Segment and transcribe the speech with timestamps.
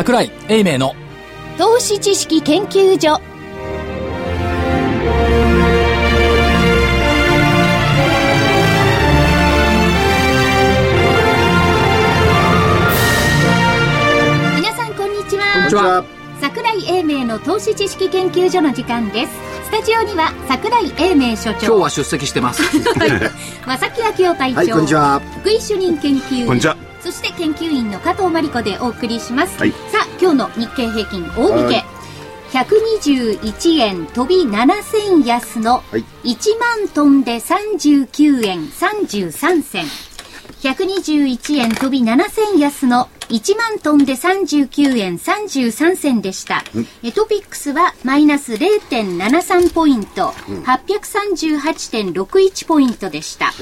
[0.00, 0.94] 桜井英明の
[1.58, 3.20] 投資知識研究所。
[14.56, 15.52] 皆さんこんにちは。
[15.52, 16.04] こんにちは。
[16.40, 19.32] 桜井英明の投資知識研究所の時間です。
[19.66, 21.58] スタジオには桜井英明所長。
[21.58, 22.62] 今日は出席してます。
[23.68, 25.20] 正木明夫隊長、はいこんにちは。
[25.42, 26.46] 福井主任研究員。
[26.46, 29.70] こんにちはそして研究員の加藤真理子でお送りします、はい。
[29.70, 31.84] さあ今日の日経平均大引け、はい。
[32.50, 36.04] 121円飛び7000安のはい。
[36.24, 39.86] 1万トンで39円33銭。
[40.62, 46.62] 121円飛び7000安の1万トンで39円33銭でした。
[47.02, 50.34] えトピックスはマイナス0.73ポイント、
[50.66, 53.54] 838.61ポイントでした。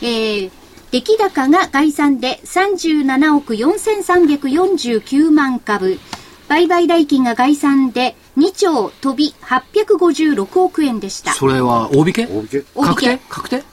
[0.00, 0.50] えー
[0.94, 5.98] 出来高が概算で37億4349万株。
[6.46, 11.32] 売買代金が概算で2兆飛び856億円でした。
[11.32, 12.26] それは大引け？
[12.26, 13.18] 大引け大引け確定？
[13.28, 13.64] 確定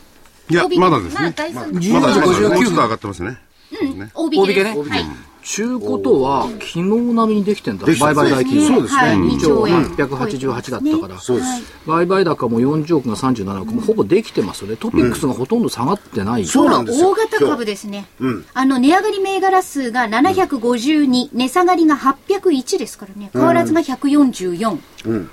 [0.50, 1.22] いやまだですね。
[1.22, 3.30] まあ概算10まだです59もうちょっと上がってますね。
[3.30, 4.78] ね大引けです。
[4.80, 5.06] 大引けねはい。
[5.44, 7.86] ちゅうことは昨日並みにできてんだ。
[7.86, 8.66] 売買代金。
[8.68, 9.02] そうですね。
[9.02, 9.86] はい、2兆円。
[9.86, 11.50] 888だったから、そうです。
[11.88, 13.74] 売買高も40億が37億。
[13.74, 14.78] もほぼできてますよね。
[14.78, 17.10] トピックスがほとんど下がってない、そうなんですよ。
[17.10, 18.08] 大型株ですね。
[18.20, 18.46] うん。
[18.54, 23.30] あの、値上がり銘柄数が752、値下がりが801ですからね。
[23.34, 24.78] 変わらずが144。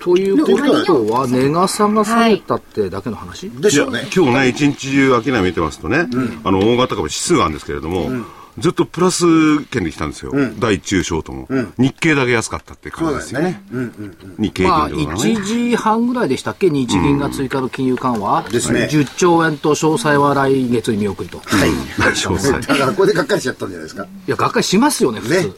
[0.00, 0.46] というこ
[0.84, 4.08] とは値が下が下げたってだけの話、でしょうね。
[4.14, 6.06] 今日ね、一日中商い見てますとね、
[6.44, 8.10] あの、大型株指数があるんですけれども、
[8.60, 9.24] ずっとプラス
[9.66, 10.32] 圏で来たんですよ。
[10.58, 11.48] 大中小とも。
[11.78, 13.62] 日経だけ安かったっていう感じですよね。
[14.38, 15.32] 日経まあ、平均とかね。
[15.32, 21.70] 1時半ぐらいでしたっけ、日銀が追加の金融緩和、ですね10兆円と詳細は来月に見送りと、い、はい
[22.12, 25.48] 詳細だからこれでがっかりしちゃったんじゃないですかや、がっかりしますよね、普通。
[25.48, 25.52] ね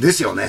[0.00, 0.48] ですよね。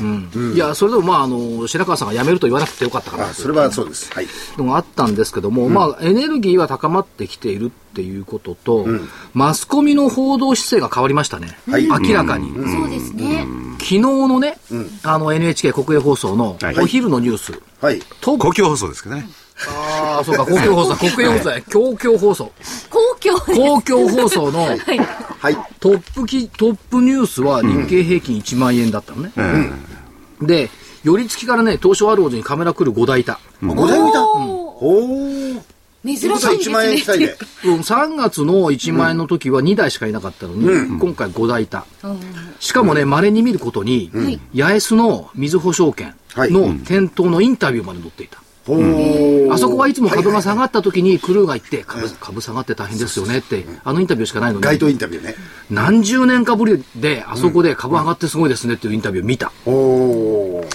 [0.54, 4.12] いや、それでもまあ、あの、白川さんが辞めると言わなくてよかったかなあそれはそうです。
[4.14, 4.28] はい。
[4.58, 8.86] のがあったんですけども、まあ、エネルギーは高まってきているっていうことと、
[9.34, 11.58] マスコミの報道姿勢が変わりましたね。
[11.70, 11.88] はい。
[11.88, 12.52] 明らかに。
[12.54, 13.46] そうですね。
[13.80, 14.58] 昨日のね、
[15.04, 16.78] あの NHK 国営放送のはい。
[16.80, 18.00] お昼のニュース、はい。
[18.22, 19.28] トップ公共放送ですけどね。
[19.68, 22.52] ああ、そうか、公共放送、国営放送や、公共放送。
[22.90, 23.40] 公共。
[23.40, 24.80] 公共放送のはい。
[24.80, 25.58] はい。
[25.80, 29.32] トップき、トップニュースは日経平均1万円だったのね。
[30.42, 30.70] で、
[31.04, 33.40] 寄り付きからね、東証アローズにカメラ来る5台いた。
[33.64, 34.86] 五台見たおー。
[34.86, 35.64] おお
[36.06, 37.08] 珍しいです1万円ね期。
[37.08, 41.86] 待でうん3月の1万円の時は2台しかいなかったのに、今回5台いた。
[42.60, 44.12] しかもね、稀に見ることに、
[44.56, 48.40] 八重洲の水保証券の店頭のインタビューまで載っていた。
[48.68, 55.36] おおあそこはいつも株が下がった時にクルーが言って、株株下がって大変ですよねって、あのインタビューしかないのに、街頭インタビューね。
[55.70, 59.52] 何十年かぶりで、あそこで株上がってすごいですねっていうインタビュー見た。
[59.66, 60.68] おお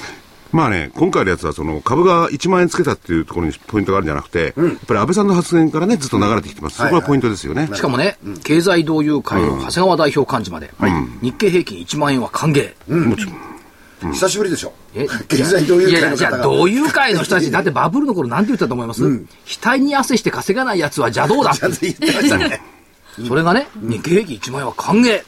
[0.53, 6.79] まあね、今回のやつはその株が1万円つけたっていうところにポイントがあるんじゃなくて、やっぱり安倍さんの発言からね、ずっと流れてきてます。
[6.79, 7.69] そこがポイントですよね。
[7.73, 10.73] しかもね、経済同友会の長谷川代表幹事まで、
[11.23, 12.73] 日経平均1万円は歓迎。
[12.89, 13.35] もちろん。
[14.03, 14.73] 久しぶりでしょ。
[14.95, 16.59] え経済同友いやいや、じゃあ、会の方が。
[16.59, 19.03] 同友会の人たち、だってバブルの頃なんて言ったと思います、
[19.63, 21.61] 額に汗して稼がない奴は邪道だって。
[21.61, 22.63] ちゃんと言ってましたね
[23.29, 25.23] それがね、日経平均1万円は歓迎。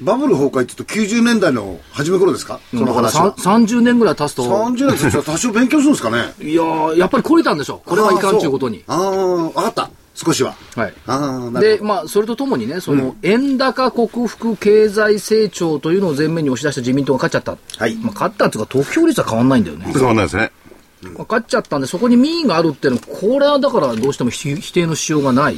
[0.00, 2.58] バブル崩壊って言うと90年代の初め頃ですか？
[2.74, 3.34] その話は。
[3.36, 6.32] 30年ぐらい経つと、30年って多少勉強するんですかね？
[6.40, 7.82] いやーやっぱり懲りたんでしょ。
[7.84, 8.82] これはいかんということに。
[8.88, 9.90] あああ分かった
[10.22, 10.94] 少しははい。
[11.06, 17.82] あで、まあ、それとともにね、その、円高克服経済成長というのを前面に押し出した自民党が勝っちゃった。
[17.82, 19.86] はいまあ、勝ったっていうか、得票率は変わんないんだよね。
[19.92, 20.52] 変わらないですね。
[21.02, 25.56] まあ勝っちゃったんで、そこに民意があるっていうのは、これはだからどうしても否否定のしようがない、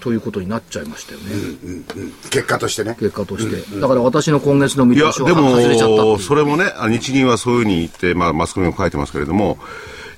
[0.00, 1.82] ということになっちゃいましたよね。
[2.30, 3.80] 結果としてね結果として。
[3.80, 6.20] だから私の今月の見通しはで外れちゃったっていも、う。
[6.20, 9.58] それもね、あ日銀はそういうふうに言って、まあ、マスコミも書いてますけれども、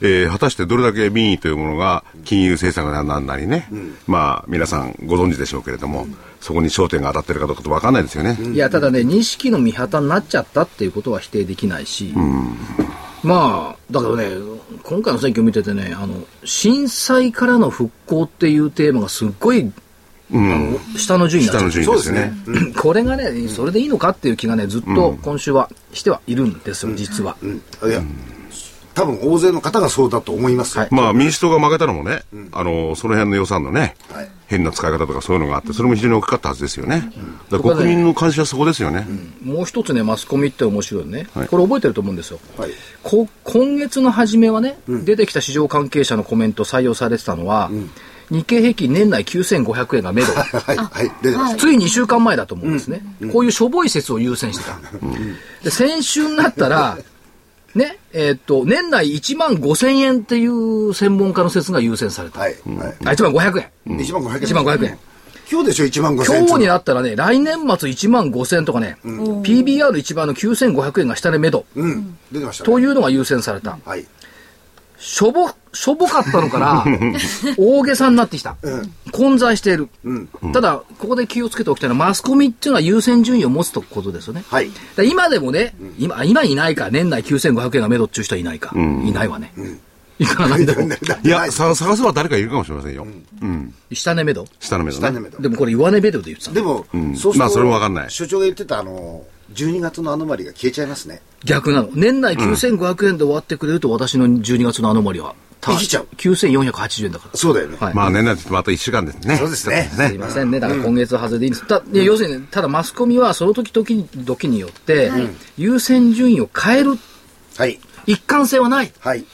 [0.01, 3.69] えー果たしてどれだけ民意というものが金融政策なんなりね、
[4.07, 6.07] まあ、皆さんご存知でしょうけれども、
[6.41, 8.39] そこに焦点が当たってるかどうかと分かんないですよね。
[8.53, 12.15] いや、ただね、錦の見旗になっちゃったっていうことは否定できないし、
[13.23, 14.31] まあ、だからね、
[14.85, 19.73] 今回の選挙見ててね、あの、震災からの復興っていうテーマがすっごい、
[20.31, 22.73] あの下の順位になっちゃって下の順位ですね。
[22.77, 27.37] これがね、それでいいのかっていう気がね、ずっと今週はしてはいるんですよ、実は。
[27.43, 28.03] いや
[28.99, 32.23] 多分大勢の方がそうだと思いますよはいまあ民主党が負けたのもね、
[32.53, 37.03] あの、その辺の予算のね、はい変な使い方とかそういうのがあって、それも非常に大きかったはずですよね。
[37.51, 39.07] だから国民の関心はそこですよね。
[39.45, 41.27] もう一つね、マスコミって面白いね。
[41.35, 42.41] はいこれ覚えてると思うんですよ。
[42.57, 42.71] はい
[43.03, 47.71] こ今月の初めはね、出てきた市場関係者のコメント採用されてたのは、
[48.31, 50.33] 日経平均年内9500円が目処。
[50.35, 51.57] はい、はい。
[51.59, 53.03] つい2週間前だと思うんですね。
[53.33, 54.79] こういうしょぼい説を優先してた。
[55.63, 56.99] で先週になったら、
[57.79, 62.41] ね、えーっと、年内1万5000円っていう専門家の説が優先された。
[62.41, 62.97] はい、はい。
[63.07, 63.97] あ、1万500円。
[63.97, 64.41] 1万500円。
[64.41, 64.99] 1万500円。
[65.51, 66.47] 今日でしょ、1万5千円。
[66.47, 71.65] 今日になったらね、来年末1万5000とかね、PBR1 番の9500円が下で目処。
[71.75, 72.67] うん、出てましたね。
[72.67, 73.79] というのが優先された。
[73.85, 74.05] はい。
[74.99, 76.85] しょぼ、しょぼかったのから、
[77.57, 78.57] 大げさになってきた。
[79.13, 79.89] 混在している。
[80.53, 84.45] ただ、ここで気をつけておきたいのは、マスコミっていうのは優先順位を持つとことですよね。
[84.49, 84.71] はい。
[85.05, 88.73] 今でもね、今、今いないか、年内9500円が目処っていう人はいないか。
[88.77, 89.53] いないわね。
[90.19, 90.83] いくらなんでも。
[91.23, 93.07] いや、さ探せば誰かいるかもしれませんよ。
[93.41, 93.75] うん。
[93.93, 95.01] 下値目処下の目のね。
[95.01, 101.23] 下値目とでもこれ上値目処で言ってたのでも、そうすると、まあそれもわかんない所長が言ってた、あの、12月のアノマリが消えちゃいますね。
[101.45, 101.89] 逆なの。
[101.95, 107.39] 年内9500円で終わってくれると私の12月のアノマリは、た生きちゃう9480円だから。
[107.39, 107.77] そうだよね。
[107.79, 109.37] はいまあ年内ってまた1週間ですね。
[109.37, 109.91] そうですね。
[109.93, 110.61] すいませんね。
[110.61, 111.67] だから今月外れでいいんです。
[111.67, 115.11] たいや要するに、ただマスコミはその時々時によって、
[115.57, 116.99] 優先順位を変える
[117.57, 117.81] はい。
[118.07, 119.25] 一貫性はないっはい。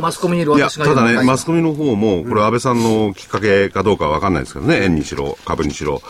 [0.00, 6.00] マスコミにいる私がただね、マスコミの方も、これ安倍さんのきっかけかどうかはわかんないですけどね、円にしろ、株にしろ。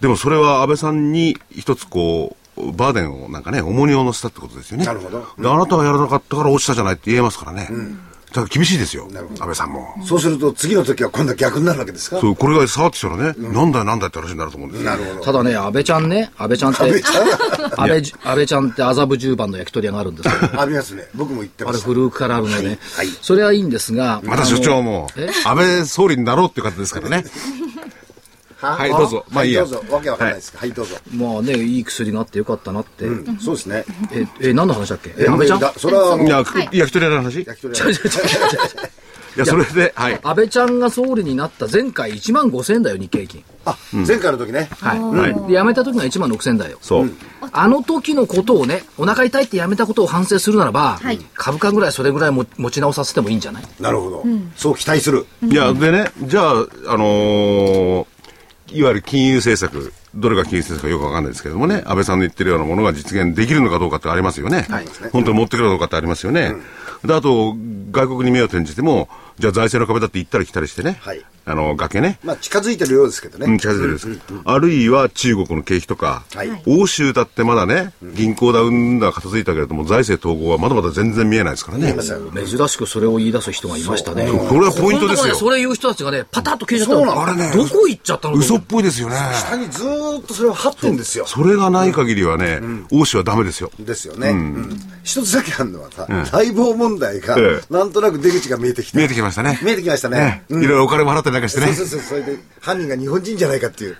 [0.00, 2.37] でもそれは安倍さんに一つこう、
[2.74, 4.84] バーデンをなんかね、重荷を乗せたってことですよね。
[4.84, 7.68] なるほどであなたがやらなかったから落ちたじゃないって言えますからね。
[8.28, 9.08] だから厳しいですよ、
[9.40, 9.94] 安倍さんも。
[10.04, 12.20] そうすると、次の時は今度は逆になるわけですか？
[12.20, 14.90] そう、これが触ってきたらね、なんだよなんだよって話になると思うんですよ。
[14.90, 15.20] なるほど。
[15.24, 21.08] ただね、安倍ちゃんね、安倍ちゃんって、安倍ちゃん安倍、安倍ちゃんって麻布十番の焼き鳥屋があるんですけど、ありますね。
[21.14, 21.86] 僕も言ってました。
[21.86, 27.24] あれ古くからあるので、ねはいはいそれはいいんですが、また所長もえ、安倍総理になろうっていう方ですからね。
[28.60, 28.86] は？
[28.86, 29.84] いどうぞまあいいやどうぞ。
[29.94, 30.58] わけわかんないですか。
[30.58, 30.96] はい、どうぞ。
[31.14, 33.06] まあね、いい薬があってよかったなって。
[33.40, 33.84] そうですね。
[34.12, 35.14] え、え、何の話だっけ？
[35.18, 35.60] え、安倍ちゃん？
[35.60, 37.42] だそれは、いや、はい焼き鳥屋の話？
[37.42, 38.18] い焼き鳥屋違う違う違う違う
[39.36, 40.18] や、それで、はい。
[40.20, 43.44] 安倍ちゃんが総理になった前回1万5000円だよ、日経平均。
[43.66, 44.68] あ、前回の時ね。
[44.80, 44.98] はい。
[44.98, 46.78] はいで、辞めた時が1万6000円だよ。
[46.80, 47.10] そう。
[47.52, 53.64] あの時のことをね、お腹痛いって辞めたことを反省するならば、はい株価ぐらいそれぐらいも持ち直させてもいいんじゃない？
[53.78, 54.24] なるほど。
[54.56, 55.24] そう期待する。
[55.44, 56.52] いや、でね、じゃあ、
[56.88, 58.06] あのー
[58.72, 64.66] いわゆる金融政策、どれが金融政策かよくわかんないですけれどもね、安倍さんの言ってるようなものが実現できるのかどうかってありますよね。
[65.12, 66.54] 本当に持ってくるかどうかってありますよね。
[67.04, 67.54] で、あと、
[67.90, 73.46] 外国に目を転じても、じゃあ財政の壁だって行ったり来たりしてね、はいあの、崖ね、まあ、近づいてるようですけどね。
[73.46, 81.94] うん、近づいてるんです、あるいは中国の景気とか、はい欧州だってまだね、銀行だうんだ片付いたけれども、財政統合はまだまだ全然見えないですからね。
[82.46, 84.28] 珍しくそれを言い出す人がいましたね。
[84.28, 87.00] これはポイントですよそれ言う人たちがね、パタッと消えちゃったの。
[87.00, 88.34] そうなのあれねどこ行っちゃったの？
[88.34, 89.16] 嘘っぽいですよね。
[89.34, 91.26] 下にずーっとそれを張ってんですよ。
[91.26, 92.60] それがない限りはね、
[92.92, 93.70] 欧州はダメですよ。
[93.78, 94.30] ですよね。
[94.30, 98.98] うん一つだけあるのはさ、内房問題がえ、なんとなく出口が見えてきた。
[98.98, 99.58] 見えてきましたね。
[99.62, 100.44] 見えてきましたね。
[100.50, 101.66] いろいろお金も払ったりなんかしてね。
[101.68, 103.96] そうそうそう、それで犯人が日本人じゃないかっていう、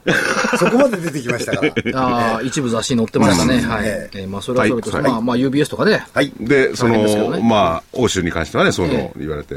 [0.59, 1.73] そこまで出てきましたから。
[2.01, 3.61] ああ、一部雑誌に載ってましたね。
[3.61, 3.87] はい。
[3.87, 6.05] ええーまあ、それはそれとして、はいまあ、まあ、UBS とかね。
[6.13, 6.33] はい。
[6.41, 9.55] で、その、まあ、欧州に関してはね、そういうの言われて、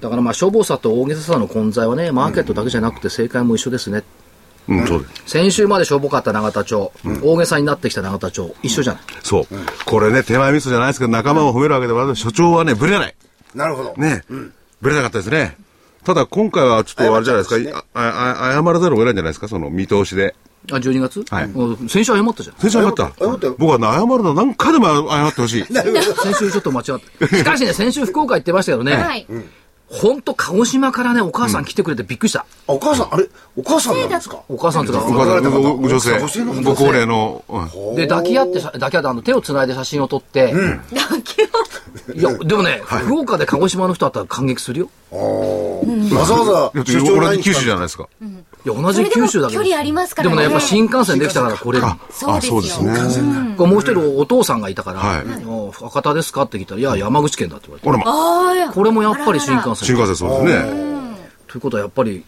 [0.00, 4.02] だからまあ、消防さと大げささの混在はね、マーケットだけじゃなくて正解も一緒ですね。
[4.68, 5.22] うん、そうです。
[5.26, 6.92] 先週までしょぼかった永田町、
[7.22, 9.02] 大げさになってきた永田町、一緒じゃない。
[9.22, 9.46] そう。
[9.84, 12.16] これね、手前味噌じゃないですけど、仲間を褒めるわけではない。
[12.16, 13.14] 所長はね、ぶれない。
[13.54, 13.94] なるほど。
[13.96, 14.24] ね、
[14.80, 15.56] ぶれなかったですね。
[16.06, 20.36] ただ、今回はちょっとあれじゃないですか、謝っちゃいまああ謝らざるを得ないんじゃないですか、その見通しで。
[20.70, 21.24] あ、12月？
[21.28, 22.56] はいうん先週謝ったじゃん。
[22.56, 23.12] 先週謝った。
[23.18, 25.64] 謝ったよ僕はね、謝るの何回でも謝ってほしい。
[25.64, 27.36] 先週ちょっと間違って。
[27.36, 29.26] しかしね、先週福岡行ってましたけどね、はい。
[29.88, 32.40] ほんと鹿児島からね、お母さん来てくれてびっくりした。
[32.66, 34.42] あお母さん、あれお母さんなんですか？
[34.48, 40.52] お母さんっていうか、ごごご女性女性の、ご高齢の、うんで、抱き合ってさ、抱き合って、あの、手を繋いで写真を撮って、
[42.14, 44.90] いや、でもね、福岡で鹿児島の人だったら感激するよ。
[45.12, 48.08] わざわざだって同じ九州じゃないですか。
[48.66, 49.60] いや、同じ九州だけど。
[49.62, 51.86] 距離ありますからねでもね、やっぱ新幹線できたから来れる。
[52.10, 52.58] そうですよ。
[52.58, 52.68] あそうで
[53.10, 53.54] すね。
[53.56, 56.42] これもう一人お父さんがいたから、博多ですか？
[56.42, 57.86] って聞いたら、いや、山口県だって言われて。
[58.74, 59.86] これもやっぱり新幹線。
[59.86, 61.16] 新幹線そうですね。
[61.46, 62.24] ということはやっぱり、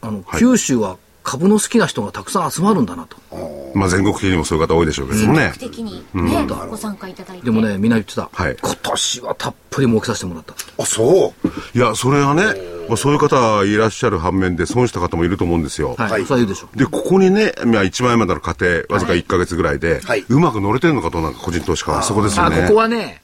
[0.00, 3.16] あの、九州は株の好きな人がたくさん集まるんだなと。
[3.74, 5.52] まあ全国的にもそういう方多いでしょうけどもね。
[5.58, 7.46] 的にね、ご参加いただいて。
[7.46, 8.30] でもね、みんな言ってた。
[8.32, 10.54] はい今年はたっぷり儲けさせてもらった。
[10.80, 11.48] あ、そう。
[11.76, 12.44] いや、それはね、
[12.88, 15.96] まあ、そういう方いらっしゃる反面で損した方もいると思うんですよ。
[15.98, 16.10] はい。
[16.12, 16.78] はいそれは言うでしょう。
[16.78, 22.04] で、ここにね、まあ、1万円までの家庭、わずか1ヶ月ぐらいで、はいうまく乗れてるのかどうなのか、個人投資家は。
[22.04, 22.62] そこですよあ、ね。
[22.68, 23.22] ここはね、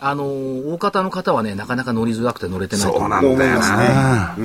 [0.00, 3.00] あのー大方の方はね、なかなか乗りづらくて乗れてないと思う。
[3.02, 4.36] そうなんだよますな。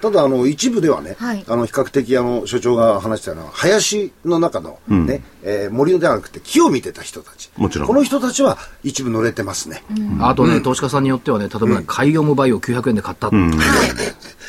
[0.00, 0.02] ね。
[0.02, 7.50] ただ、あの、一部ではね、はいあの、比較的、あの、所長が話したのは、林の中の、ね、えー森ではなくて、木を見てた人たち。
[7.56, 9.82] もちろんこの人たちは、一部乗れてますね。
[10.20, 13.30] あとね、投資家さんによってはね、例えばね、海洋無バイを900円で買った。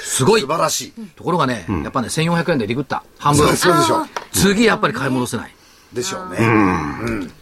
[0.03, 0.93] すごい素晴らしい。
[1.15, 3.03] ところがね、やっぱね、1400円でリグった。
[3.17, 3.55] 半分。
[3.55, 4.05] そうでしょう。
[4.31, 5.55] 次やっぱり買い戻せない。
[5.93, 6.37] でしょうね。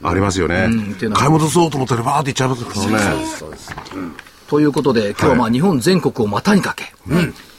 [0.01, 3.71] ありますよねっていうのは買い戻そうと思ったらバーっていっちゃいますからねそうです。
[4.49, 6.91] ということで、今日はまあ日本全国を股にかけ、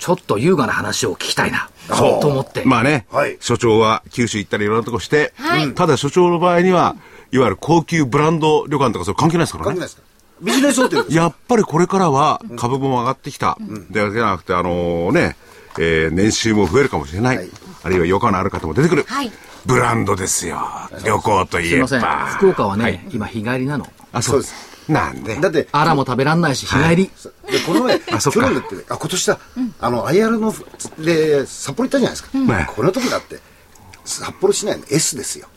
[0.00, 2.64] ちょっと優雅な話を聞きたいな、と思って。
[2.64, 6.96] まあね、はい所長は九州行ったりいろんなとこして、はいただ所長の場合には、
[7.30, 9.66] いわゆる高級ブランド旅館とかそれ関係ないですからね。
[9.66, 10.02] 関係ないですか？
[10.42, 11.16] ビジネスホテルです。
[11.16, 13.56] やっぱりこれからは株も上がってきた。
[13.90, 15.36] だけじゃなくて、あのね、
[15.78, 17.36] えー年収も増えるかもしれない。
[17.36, 17.50] はい
[17.82, 19.04] あるいは余暇のある方も出てくる。
[19.06, 19.30] はい
[19.64, 20.58] ブランドですよ。
[21.04, 21.86] 旅行といえば。
[21.86, 22.36] すいません。
[22.38, 23.86] 福岡はね、はい今日帰りなの。
[24.12, 24.79] あ、そうです。
[24.90, 27.10] なんでだって、あらも食べらんないし、日帰り。
[27.50, 29.38] でこの前、 去年だってね、あ、今年だ、
[29.80, 30.54] あの、IR の、
[30.98, 32.38] で、札幌行ったじゃないですか。
[32.38, 33.40] ねこの時だって、
[34.04, 35.48] 札幌市内の S ですよ。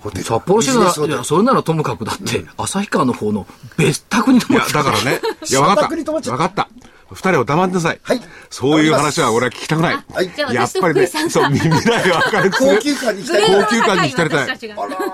[0.00, 0.24] ホテル。
[0.24, 5.20] 札幌市なら、いや、ビジネスホテルそれならともかくだって、旭川の方の別宅に泊いや、まってだからね。
[5.48, 5.80] いや、わかった。
[5.80, 6.68] 砂漠に泊まっちゃったわかった。
[7.14, 8.00] 二人を黙ってなさい。
[8.02, 8.20] はい
[8.50, 9.94] そういう話は俺は聞きたくない。
[9.94, 13.64] はいやっぱりね、そう、未来を明るく高級感に行きたい。
[13.64, 14.58] 高級感に浸りたい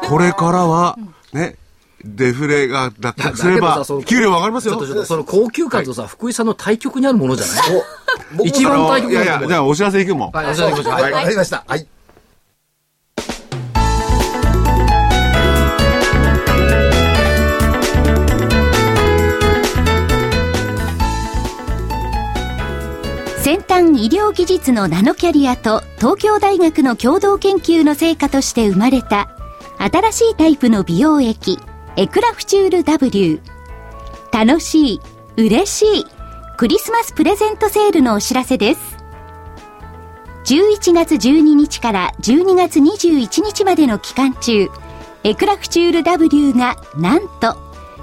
[0.08, 0.98] これからは、
[1.32, 1.56] ね、
[2.04, 4.86] デフレが脱却すれば給料上がりますよちょっと。
[4.86, 8.48] ちょっと、その高級感とさ、福井さんの対極にあるものじゃない？
[8.48, 9.26] 一番対極にあるものい？
[9.26, 10.30] やいや、じゃあお知らせいくもん。
[10.30, 11.02] はい、おっしゃってください。
[11.02, 11.64] はい、わかりました。
[11.66, 11.86] はい。
[23.42, 29.30] 先端医療技術のナノキャリアと東京大学の共同研究の成果として生まれた
[29.78, 31.60] 新しいタイプの美容液
[31.98, 33.40] エクラフチュール W
[34.30, 35.00] 楽しい
[35.38, 36.04] 嬉しい。
[36.58, 38.96] クリスマスプレゼントセールのお知らせです。
[40.44, 44.68] 11月12日から12月21日までの期間中
[45.24, 47.56] エクラフチュール W がなんと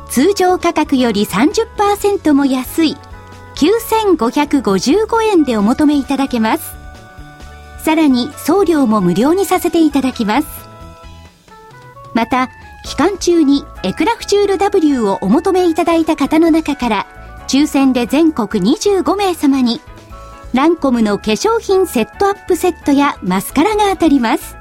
[0.09, 2.97] 通常価格より30%も安い
[3.55, 6.73] 9555円でお求めいただけます。
[7.85, 10.47] さらに送料も無料にさせていただきます。
[12.15, 12.49] また
[12.83, 17.07] 期間中にエクラフチュール W をお求めいただいた方の中から
[17.47, 19.81] 抽選で全国25名様に
[20.53, 24.55] ランコムの化粧品セットアップセットやマスカラが当たります。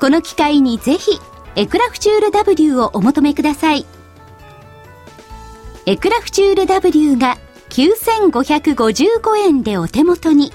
[0.00, 1.18] この機会にぜひ
[1.56, 3.84] エクラフチュール W をお求めください。
[5.86, 7.38] エクラフチュール W が
[7.70, 10.52] 9555円でお手元に。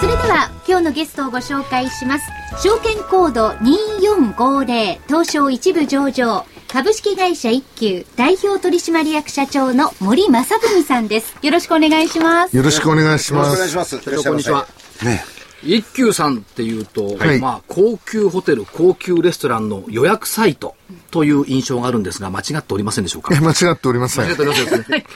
[0.00, 2.26] それでは今日のゲストをご紹介します。
[2.62, 6.44] 証券コード2450東証一部上場。
[6.74, 13.54] 株式会社一休代表取締役社長の森正文さんですよろしくお願いしますよろしくお願いしよろします。
[13.54, 14.00] くお願いします。
[14.00, 14.66] 社長こんにちは。
[15.04, 15.33] ね。
[15.64, 20.74] 一休さんっていうと、はいまあ、高級ホテル、高級レストランの予約サイト
[21.10, 23.34] という印象があるんですが、間違っておりませんでしょうか？
[23.34, 24.36] え間違っておりません間違っ。
[24.36, 25.06] ておりませんですね。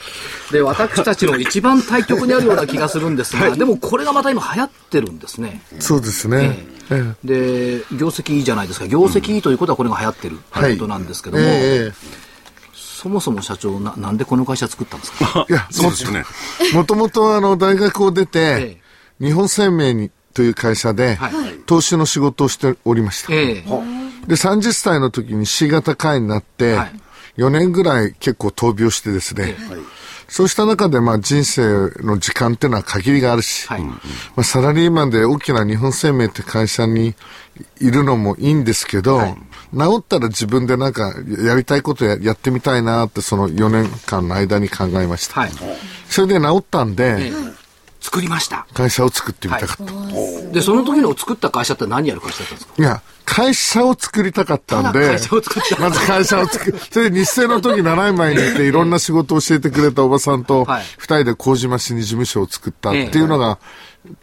[0.51, 5.61] で、私たちの一番対極にあるような気がするんですが、でもこれがまた今流行ってるんですね。
[5.79, 6.57] そうですね。
[6.91, 8.87] えで、業績いいじゃないですか。
[8.87, 11.91] 業績いいということはこれが流行ってるということなんですけども、え
[12.73, 15.45] そもそも社長な、なんでこの会社作ったんですか？
[15.49, 16.25] えいや、そうですよね。
[16.73, 18.81] もともとあの大学を出て
[19.21, 21.33] え、日本生命にという会社ではい、
[21.65, 23.33] 投資の仕事をしておりました。
[23.33, 23.61] ええ。
[24.25, 29.57] で、30歳の時に C 型肝炎になってはい、4年ぐらい結構闘病してですね、
[30.29, 33.81] そうした中でまあ人生の時間っていうのは限りがあるし、はい。
[33.81, 33.99] ま
[34.37, 37.15] あ、サラリーマンで大きな日本生命って会社に
[37.81, 39.19] いるのもいいんですけど、
[39.77, 41.13] 治ったら自分でなんか
[41.45, 45.41] やりたいことややってみたいなってその4年間の間に考えました。
[45.41, 45.51] はい。
[46.07, 47.58] それで治ったんで、ええ
[48.09, 48.65] 作りました。
[48.73, 50.51] 会社を作ってみたかった。
[50.51, 52.73] で、その時の作った会社って何やる会社だったんですか？
[52.79, 56.79] いや、会社を作りたかったんで、ただ会社を作ったまず会社を作る。
[56.91, 63.59] それで日生の時習い前に行っていろんな仕事を教えてくれたおばさんとはい、二人で麹町に事務所を作ったっていうのが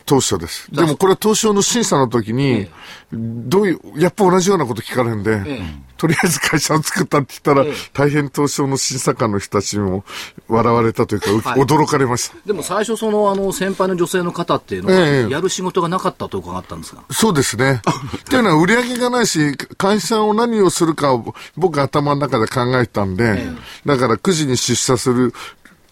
[0.05, 0.69] 当初です。
[0.73, 2.69] でもこれ東証の審査の時に、
[3.13, 10.05] どういう、やっぱ同じようなこと聞かれるんで、ええとりあえず会社を作ったって言ったら、ええ大変東証の審査官の人たちにも
[10.49, 12.37] 笑われたというか、うはい驚かれました。
[12.45, 17.03] でも最初その、あの、先輩の女性の方っていうのは、ええやる仕事がなかったと伺ったんですが。
[17.11, 17.83] そうですね。
[18.19, 23.47] っていうのは売り上げがないし、会社を何をするかを僕頭の中で考えたんで、
[23.85, 25.33] だから9時に出社する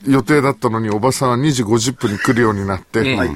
[0.06, 3.30] 予定だったのに、おばさんは2時50分に来るようになって、ええ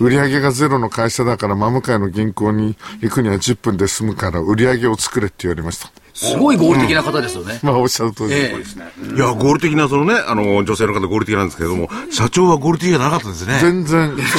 [0.00, 5.90] 売上がゼロの会社だから、真向かいの銀行に行くには10分で済むから、売上を作れって言われました。
[6.18, 7.60] すごい合理的な方ですよね。
[7.62, 8.76] まあ、おっしゃる通りえです。
[8.78, 13.58] えいや、合理的な、そのね、あの、女性の方合理的なんですけれども、社長は合理的じゃなかったですね。
[13.60, 14.30] 全然、そうです。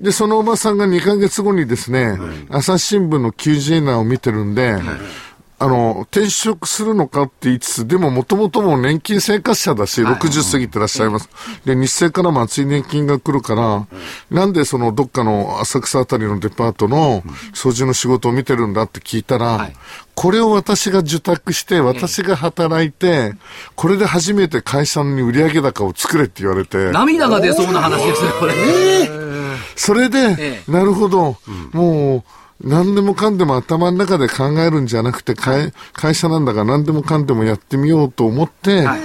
[0.00, 4.78] で、そのおばさんが2ヶ月後にですね、朝日新聞の求人欄を見てるんで、
[5.62, 11.30] あの、転職するのかって言いつつ、でももともともう年金生活者だし、60過ぎてらっしゃいます。
[11.64, 13.86] で、日生からも厚い年金が来るから、
[14.28, 17.22] なんでそのどっかの浅草あたりのデパートの
[17.54, 19.76] 掃除の仕事を見てるんだって聞いたら、はい。
[20.16, 23.34] これを私が受託して、私が働いて、
[23.76, 28.52] これで初めて会社に売上高を作れって言われて、涙が出そうな話ですね、これ。
[29.76, 31.36] それで、えなるほど、
[31.72, 39.00] もう、何でもかんでも頭の中で考えるんじゃなくて、会会社なんだから何でもかんでもやってみようと思って、はい。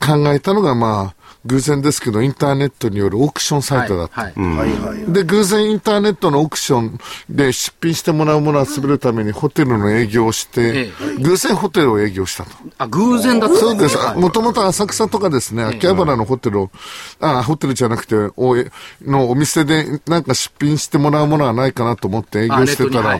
[0.00, 4.22] 考えたのが、まあ、偶然ですけど、インターネットによるオークションサイトだった。
[4.22, 4.32] はい。
[4.34, 5.12] はいはい。
[5.12, 6.98] で、偶然インターネットのオークション
[7.30, 12.50] で出品してもらうものを集めるためにホテルの営業をして、え偶然ホテルを営業したと。
[12.76, 13.96] あ、偶然だったそうです。
[13.96, 16.70] はいもともと浅草とかですね、秋葉原のホテルを、
[17.20, 18.70] あ、ホテルじゃなくて、おえ
[19.02, 23.18] のお店でなんか出品してもらうものはないかなと思って営あ業してたら、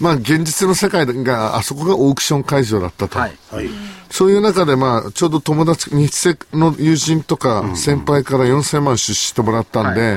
[0.00, 3.18] まあ現実の世界が、あそこがオークション会場だったと。
[3.18, 3.38] はい。
[3.50, 3.70] はい。
[4.10, 10.16] そういう中で、まあ、ちょうど友達、日赤の友人とか、先輩から4000万出資してもらったんで、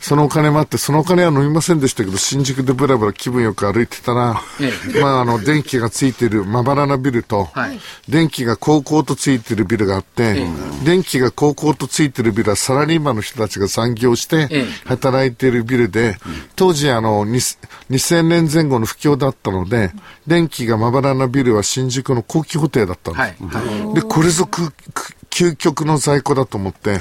[0.00, 7.80] そのお金もあって、そのお金は飲みませんでしたけど、新宿でブラブラ気分よく歩いてたら、え まあ、あの、電気がついてるまばらなビルと、はい。
[8.08, 10.46] 電気が高校とついてるビルがあって、
[10.84, 16.18] 電気が高校とついてるビルはサラリーマンの人たちが産業してええ、働いているビルで、
[16.56, 19.92] 当時、あの、に2000年前後の不況だったので、
[20.26, 23.19] 電気がまばらなビルは新宿の高級ホテルだったんです。
[23.20, 23.36] はい。
[23.40, 23.94] はい。
[23.94, 27.00] で、これぞくく究極の在庫だと思って、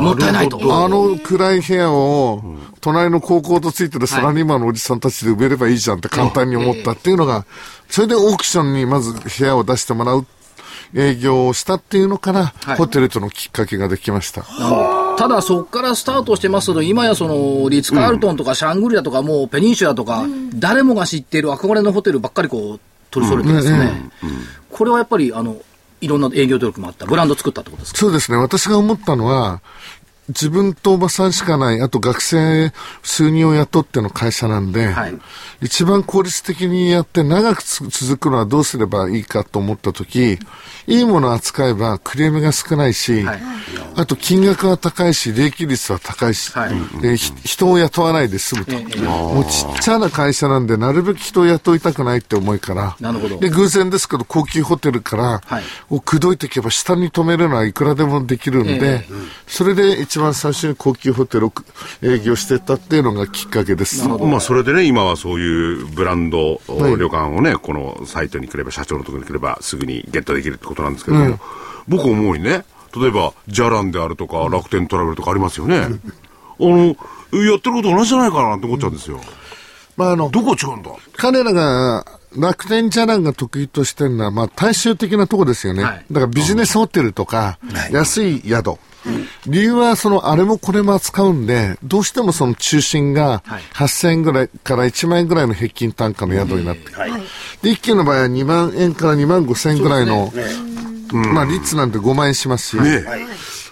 [0.00, 0.58] もったいないと。
[0.84, 2.42] あの暗い部屋を、
[2.80, 7.44] 隣の高校とついてるサラリーマンのおじさんたちで埋めればいいじゃんって簡単に思ったっていうのが、
[7.88, 10.26] それでオークションにまず部屋を出してもらう
[10.94, 12.76] 営業をしたっていうのから、はい。
[12.76, 14.44] ホテルとのきっかけができました。
[15.18, 24.10] ただそこからスタートしてますけど、今やその、リッツ・カールトンとかシャングリラとかもうペニンシュラとか、誰もが知っている憧れのホテルばっかりこう、取り揃えてですね。
[24.70, 25.60] これはやっぱり、あの、
[26.00, 27.06] いろんな営業努力もあった。
[27.06, 27.98] ブランド作ったってことですか？
[27.98, 28.38] そうですね。
[28.38, 29.60] 私が思ったのは、
[30.30, 35.14] 自分とおばさんしかない、あと学生数人を雇っての会社なんで、はい。
[35.62, 40.38] 一番効率的にやって長くつ続くのはどうすればいいかと思ったとき、
[40.86, 43.42] いいものを扱えばクレームが少ないし、はい。
[43.96, 47.16] あと金額は高いし、利益率は高いし、はい。
[47.44, 48.72] 人を雇わないで済むと。
[48.72, 53.38] ええもうちっちゃな会社なんで、なるべく人を雇いたくないって思いから、なるほど。
[53.38, 55.62] で、偶然ですけど、高級ホテルから、はい。
[55.90, 59.08] を口説いていけば下に止めるのはいくらでもできるんで、え。
[59.46, 61.52] それで一番最初に高級ホテルを
[62.02, 64.06] 営業してたっていうのがきっかけです。
[64.08, 71.38] まあ、それでね、今はそういうブランド、はい旅館をね、このサイトに来れば、社長のところに来れば、すぐにゲットできるってことなんですけども、
[71.88, 72.64] 僕思うにね、
[72.96, 75.78] 例えば、ジャランであるとか、楽天トラベルとかありますよね。
[75.78, 75.88] あ
[76.58, 76.96] の、やっ
[77.60, 79.20] てること同じじゃないかなって思っちゃうんですよ。
[79.96, 80.90] まあ、あの、どこ違うんだ？
[81.16, 82.04] 彼らが、
[82.36, 85.82] 楽天ジャランが得意としてるのは、まあ、大衆的なとこですよね。
[85.84, 87.58] はいだからビジネスホテルとか、
[87.90, 88.74] 安い宿。
[89.46, 96.92] 理由は、その、あれもこれも扱うんで、どうしてもその中心がはい、8000円ぐらいから1万円ぐらいの平均単価の宿になって、
[97.62, 100.32] で、一軒の場合は2万円から2万5千円ぐらいの、
[101.12, 103.04] まあ、率なんて5万円しますし、ね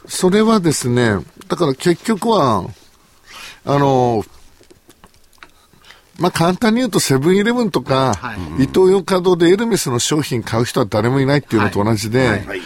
[0.06, 2.64] それはですね、だから結局は、
[3.64, 4.24] あの、
[6.18, 8.64] まあ、簡単に言うとセブンイレブンとか、はい。
[8.64, 12.60] イトーヨーカドーでエルメスの商品買う人は誰もいないっていうのと同じで、はい。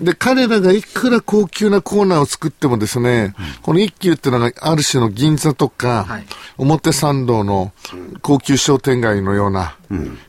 [0.00, 6.26] で、彼らがいくら高級なコーナーを作ってもですね、この一級っていうのがある種の銀座とか、はい。
[6.58, 7.72] 表参道の
[8.22, 9.76] 高級商店街のような、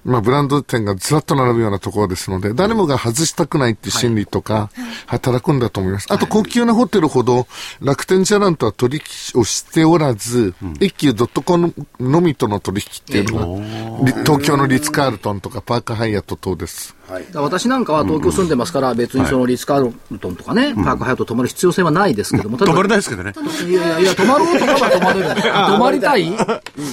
[0.06, 4.70] まあブランド店がずらっと並ぶようなところですので、誰もが外したくないっていう心理とか、
[5.06, 6.08] 働くんだと思います。
[6.10, 7.48] あと高級なホテルほど
[7.82, 8.98] 楽天ジャランとは取
[9.34, 16.96] 引をしておらず、一級ドットコムのみとの取引っていうのが、り東京のリッツ・カールトンとかパークハイアット等です。
[17.10, 17.26] はい。
[17.34, 23.34] 私なんかは東京住んでますから、別にそのリッツ・カールトンとかね、パークハヤト泊まる必要性はないですけども、泊まれないですけどね。
[23.68, 25.28] いやいやいや、泊まろうとかは泊まれる。
[25.42, 26.26] 泊まりたい？
[26.26, 26.36] じ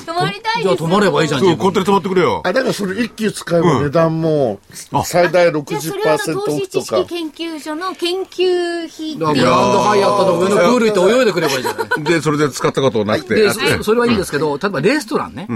[0.07, 2.43] 泊まりたいですゃあ泊まればいいじゃん、そう、自分コンテナ泊まってくれよ。
[2.55, 4.61] あだからそれ一級使えば値段も
[5.05, 6.85] 最大じゃあそれはあ60%の投資オフとか。
[6.85, 7.07] 知識。
[7.07, 12.05] 研究所の研究費ってだからいうグランドハイアットの上のプール行って泳いでくればいいじゃない。
[12.05, 13.35] で、それで使ったことなくて。
[13.35, 15.49] で、あそそれはいいんですけど、例えばレストランね。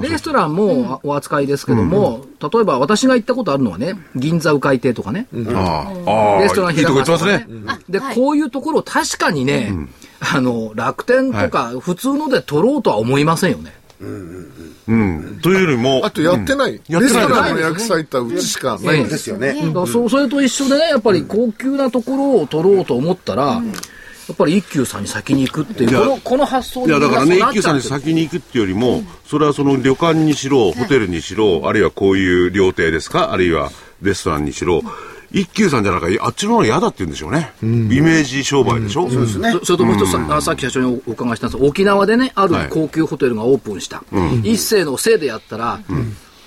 [0.00, 5.44] レストランもお扱いですけども、例えば私が行ったことあるのはね、銀座迂回亭とかね、レ
[6.48, 7.46] ストランいいとこ行ってますね。
[7.88, 8.14] で、はい。
[8.14, 9.72] こういうところ確かにね、
[10.20, 13.74] あの、楽天とか普通ので取ろうとは思いませんよね。
[14.88, 15.38] うん。
[15.42, 16.74] というよりも、あとやってない。
[16.74, 19.08] やってないレストランの予約サイトはうちしかないん。
[19.08, 19.30] です。
[19.30, 19.54] よね。
[19.86, 23.62] そそれと一緒でね、やっぱり高級なところを取ろうと思ったら、
[24.28, 34.82] やっぱり一休さんに先に行くっていう、このこの発想いや、だからね、一休さんに先先に行くっていうよりも、それはその旅館にしろ、ホテルにしろ、あるいはこういう料亭ですか、あるいはレストランにしろ、
[35.32, 37.52] 一休さんじゃなくて、あっちの方が嫌だって言うんでしょうね。
[37.62, 39.08] イメージ商売でしょ？
[39.10, 39.52] そうですね。
[39.52, 44.04] そそれともう一つ、ささっき社長にお伺いしたんですが沖縄でね、あるはい高級ホテルがオープンした。
[44.42, 45.80] 一世のせいでやったら、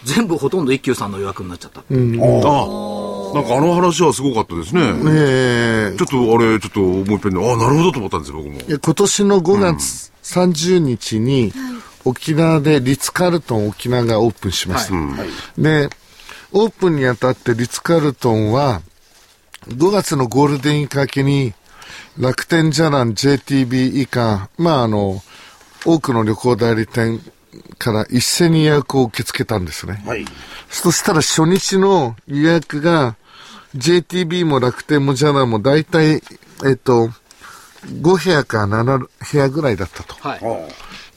[0.03, 1.79] 全部ほとんど一休さんの予約になっちゃった。
[1.79, 1.95] ああ、な
[3.41, 4.81] んかあの話はすごかったですね。
[5.07, 8.59] ええちょっとあれ、ちょっともう一遍で、ああ、なるほどと思ったんですよ、僕も。
[8.67, 11.51] 今年の5月30日に、
[12.03, 14.93] 沖縄でリッツ・カールトン沖縄がオープンしました。
[15.57, 15.89] で、
[16.57, 18.81] オープンにあたってリッツ・カールトンは、
[19.67, 21.53] 5月のゴールデンウィーク明けに、
[22.17, 25.21] 楽天ジャラン JTB 以下、まああの、
[25.85, 27.19] 多くの旅行代理店
[27.77, 30.01] から一斉に予約を受け付けたんですね。
[30.05, 30.23] はい。
[30.69, 33.17] そしたら初日の予約が
[33.75, 36.21] JTB も楽天もジャランも大体、
[36.65, 37.09] えっと、
[37.85, 40.15] 5部屋か7部屋ぐらいだったと。
[40.21, 40.37] は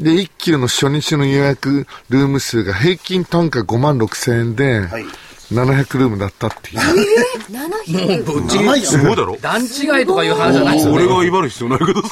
[0.00, 0.02] い。
[0.02, 5.04] で、一級の初日の予約ルーム数が平均単価5万6千円で、はい。
[5.52, 6.78] 700ルームだったっていう。
[7.50, 9.36] 700ぶっちぎり長いよすごいだろ？
[9.40, 10.98] 段違いとかいう話じゃないですよね。
[10.98, 12.08] 俺が威張る必要ないけどさ。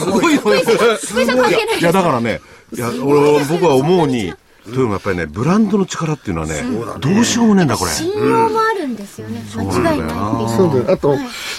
[0.00, 0.60] すごいのよ。
[0.60, 2.40] いいや、だからね、
[2.72, 4.32] いや、俺は、僕は思うに、
[4.64, 6.62] というのはやっぱりね、ブランドの力っていうのはね、
[7.00, 7.90] どうしようもねえんだ、これ。
[7.90, 10.10] 信用もあるんですよね、間違いない
[10.56, 10.92] そうだよ。
[10.92, 11.16] あと、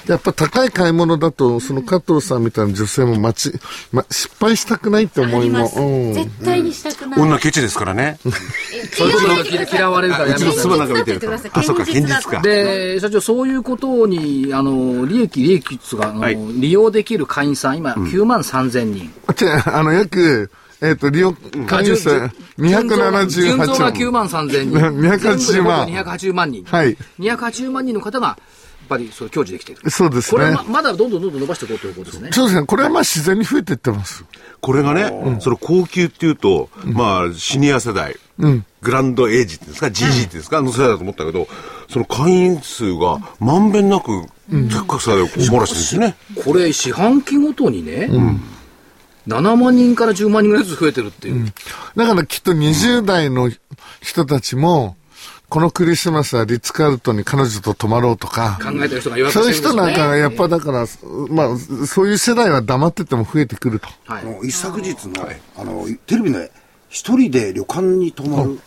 [0.07, 3.59] やっぱ高い買い物だと、その加藤さんみたいな女性も待ち、
[3.91, 5.57] ま、失敗したくないってあ思いも。
[5.57, 5.79] ります。
[5.79, 6.13] うん。
[6.13, 7.19] 絶対にしたくない。
[7.19, 8.19] 女ケチですからね。
[8.93, 10.45] そういうことが嫌嫌われるからやめて。
[10.47, 12.41] うちの妻なんか見てるとあそうか現実か。
[12.41, 16.35] で、社長、そういうことに、あの、利益、利益率が、あのはい。
[16.35, 19.11] 利用できる会員さん、今、9万3000人。
[19.35, 21.33] じゃあ、あの、約、えっ、と、利用、
[21.67, 22.09] 会員数
[22.57, 24.79] 純増が9 278万3000人。
[24.81, 26.63] 280万全部で280万人。
[26.65, 26.97] はい。
[27.19, 28.37] 280万人の方が、やっ
[28.89, 29.89] ぱり、それ、享受できている。
[29.91, 32.29] そうですねこれはま、まだどんどんどんどん伸ばしていこうということですね。
[32.33, 32.65] そうですね。
[32.65, 34.25] これはまあ自然に増えていってます。
[34.59, 41.47] これがね、その高級っていうと、まあ、シニア世代、グランドエイジっていうんですか、GG っていうんですか、の世代だと思ったけど、
[41.89, 46.15] その会員数がまんべんなく、結核さで漏らしてるんですよね。
[46.43, 48.09] これ、四半期ごとにね、
[49.27, 51.53] 7万人から10万人ぐらいずつ増えてるっていう。
[51.95, 53.51] だからきっと20代の
[54.01, 54.95] 人たちも、
[55.49, 59.53] このクリスマスはリッツ・カールトンに彼女と泊まろうとか、考えてる人が予約そういう。
[59.53, 60.85] 人なんかがやっぱだから、
[61.29, 61.57] まあ、
[61.87, 63.87] そういう世代は黙ってても増えてくると。
[64.05, 64.25] はいあ。
[64.25, 66.51] の一昨日の、あの、テレビで
[66.89, 68.59] 一人で旅館に泊まる、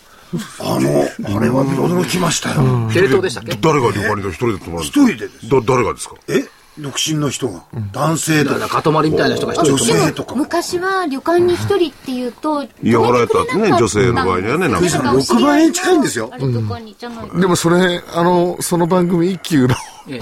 [0.60, 2.90] あの、あれは驚きましたよ。
[2.92, 3.56] テレ東でしたっけ？
[3.60, 5.00] 誰が旅館に一人で泊まるんですか？
[5.00, 5.48] 一人でです。
[5.48, 6.16] だ誰がですか？
[6.28, 6.44] え？
[6.78, 10.34] 独身の人が、男性とだから、かとまりみたいな人が一人女性とか。
[10.34, 19.74] 昔は旅館に一人っていうと、嫌がられたってね女性の場合にはねなんか6万円近いんですよあれとかにじゃないでもそれ、あの、その番組一級の、
[20.08, 20.20] ええ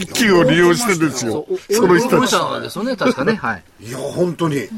[0.00, 1.74] 一級を利用してですよそう。
[1.74, 2.32] その人たち。
[2.32, 3.34] なんですよね、確かね。
[3.34, 3.64] はい。
[3.80, 4.68] いや、本当に。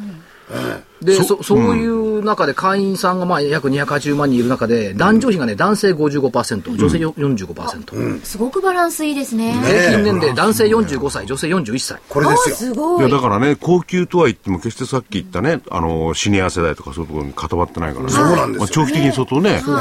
[1.03, 8.25] で、そそういう中で会員さんがまあ約280万人いる中で、男女比がね、男性55%、女性よ45%。
[8.25, 9.53] すごくバランスいいですね。
[9.53, 11.97] 平均年齢、男性45歳、女性41歳。
[11.97, 12.57] あこれですよ。
[12.57, 13.01] すごい。
[13.01, 18.13] いやだからね高級とは言っても決してさっき言ったねあのシニア世代とかそういうところに固まってないからね。
[18.13, 19.77] そうなんですよまあ、長期的に相当ね、だから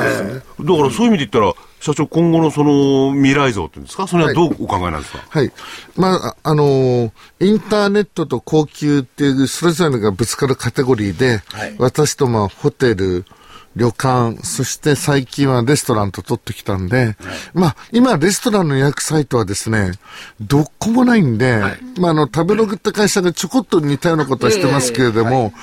[0.65, 4.07] そういう意味で言ったら社長今後のその未来像っていうんですか？
[4.07, 5.51] それはどうお考えなんですか、はい。
[5.95, 11.75] まあ、ああのーインターネットと高級っていうそれぞれがぶつかるカテゴリーで、はい。
[11.77, 13.25] 私とまあホテル、
[13.75, 17.15] 旅館、そして最近はレストランと取ってきたんで、
[17.53, 19.93] まあ今レストランの予約サイトはですね、
[20.41, 21.61] どこもないんで、
[21.97, 25.53] まああの食べログって会社がちょこっと似たようなことはしてますけれども、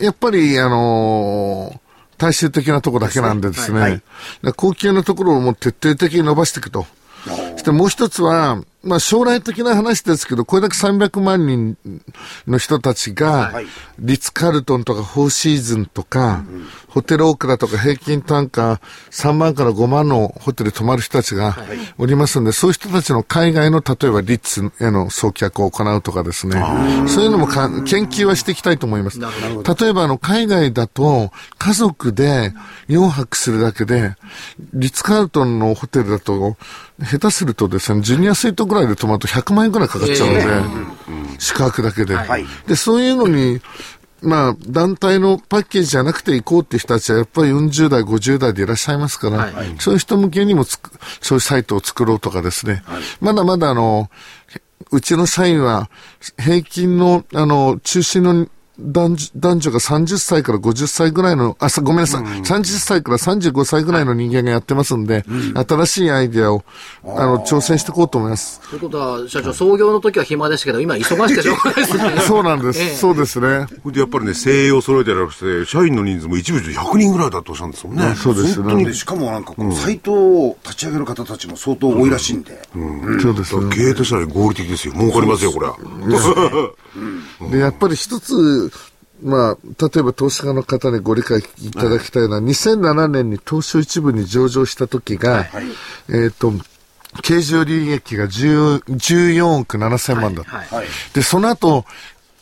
[0.00, 1.82] やっぱりあのー
[2.18, 4.02] 大衆的なとこだけなんでですね、だか
[4.42, 6.86] ら高級なところをもう徹底的に伸ばしていくと。
[7.24, 11.76] そしてもう一つは、まあ将来的な話ですけど、これだけ300万人
[12.46, 13.66] の人たちが、はい。
[13.98, 16.44] リッツ・カールトンとかフォーシーズンとか、
[16.92, 18.78] ホテルオークラとか平均単価
[19.10, 21.56] 3万から5万のホテル泊まる人たちが
[21.96, 26.62] おりますんで、そういう人たちの海外の例えばリッツへの送客を行うとかですね、
[27.08, 29.18] そういうのもか研究はしていきたいと思います。
[29.18, 32.52] 例えばあの海外だと家族で
[32.88, 34.14] 4泊するだけで、
[34.74, 36.58] リッツ・カールトンのホテルだと、
[37.00, 42.14] 下手するとですね、ジュニアスイートぐらいで泊まると100万円ぐらいかかっちゃうので、宿泊だけで。
[42.14, 42.44] はい。
[42.66, 43.62] で、そういうのに、
[44.22, 49.52] まあ、団体のパッケージじゃなくて行こうっていう人たちはやっぱり40代、50代でいらっしゃいますから、はい。
[49.78, 52.82] そういう人向けにもつくそういうサイトを作ろうとかですね、
[53.20, 54.10] まだまだあの、
[54.90, 55.90] うちの社員は
[56.38, 58.46] 平均の、あの、中心の
[58.78, 66.64] 男女男女が30歳から50歳ぐらいの、あ、さごめんなさい、30歳から35歳ぐらいの人間がやってますんで、新しいアイデアを、
[67.04, 68.60] あの、挑戦していこうと思います。
[68.70, 72.22] ということは、社長、創業の時は暇でしたけど、今忙しくてしょうがないですね。
[72.26, 72.80] そうなんです。
[72.80, 73.66] ええそうですね。
[73.84, 78.14] でやっぱりね、精鋭を揃えてじゃなくて、社員の人数も一部で100人ぐらいだとおっしゃるんですもんね。
[78.16, 78.84] そうですね。
[78.84, 82.62] でしかもなんかこのサイトを立ち上げる方たちも相当多いらしいんで、
[83.20, 83.74] そうですね。
[83.74, 84.94] 経営としては合理的ですよ。
[84.94, 85.76] 儲かりますよ、これは。
[87.50, 88.70] で、やっぱり一つ、
[89.22, 95.46] まあ、例えば投資家の方にご理解いただきたいのは、2007年に東証一部に上場した時が、
[96.08, 96.52] えっ、と、
[97.22, 100.50] 経常利益が10 14億7千万だった。
[100.56, 100.66] はい。
[100.68, 100.86] はい。
[101.12, 101.84] で、その後、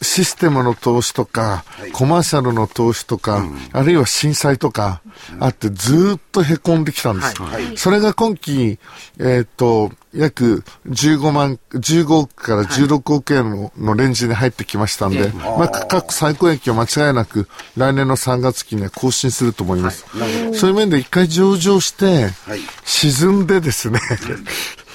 [0.02, 5.02] システムの投資とか、コマーシャルの投資とか、あるいは震災とか、
[5.38, 7.34] あってずーっと凹んできたんです。
[7.76, 8.78] それが今期、
[9.18, 20.06] えっ、と、約15万、15億から16億円ののレンジに入ってきましたんで、まあ、価格最高益は間違いなく来年の3月期には更新すると思います。
[20.54, 22.04] そういう面で一回上場して、
[22.46, 22.60] はい。
[22.84, 24.00] 沈んでですね、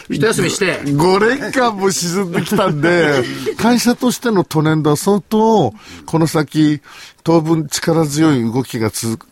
[0.09, 3.23] 一休みして、五年間も沈んできたんで、
[3.57, 5.73] 会社としてのトレンドは相当、
[6.05, 6.81] この先、
[7.25, 9.27] 当分力強い動きが続く、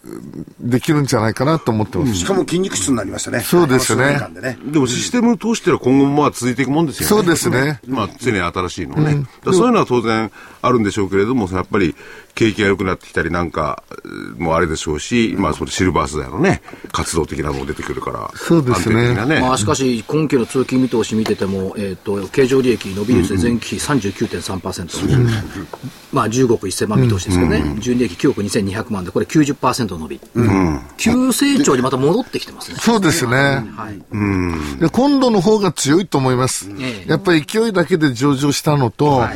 [0.59, 2.15] できるんじゃないかなと思ってます。
[2.15, 3.41] しかも筋肉質になりましたね。
[3.41, 7.09] そうですねでねでもシステム通しては今後もまあ続いていくもんですよね。
[7.09, 7.79] そうですね。
[7.87, 9.13] まあ常に新しいのね。
[9.13, 10.31] だからそういうのは当然
[10.63, 11.95] あるんでしょうけれども、やっぱり
[12.33, 18.31] 景気が良くなってきたりなんかうもあれでしょうし、まあそれシルバー世代のね、活動的なのも出てくるから。
[18.33, 19.39] そうですねね。
[19.39, 25.27] まあ、しかし、今期の通期見通し見てても、えっ、と、経常利益伸び率で前期比39.3%、
[26.11, 30.19] まあ、15億1000万見通しですけどね、純利益9億2200万で、これ90%伸び、
[30.97, 32.77] 急成長にまた戻ってきてますね。
[32.79, 33.35] そうですね。
[33.75, 34.79] はい。
[34.79, 36.69] で、今度の方が強いと思います。
[36.79, 39.27] ええやっぱり勢いだけで上場したのと、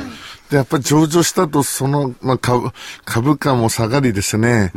[0.49, 2.69] でやっぱり上場したと、その、まあ、株、
[3.03, 4.71] 株価も下がりですね。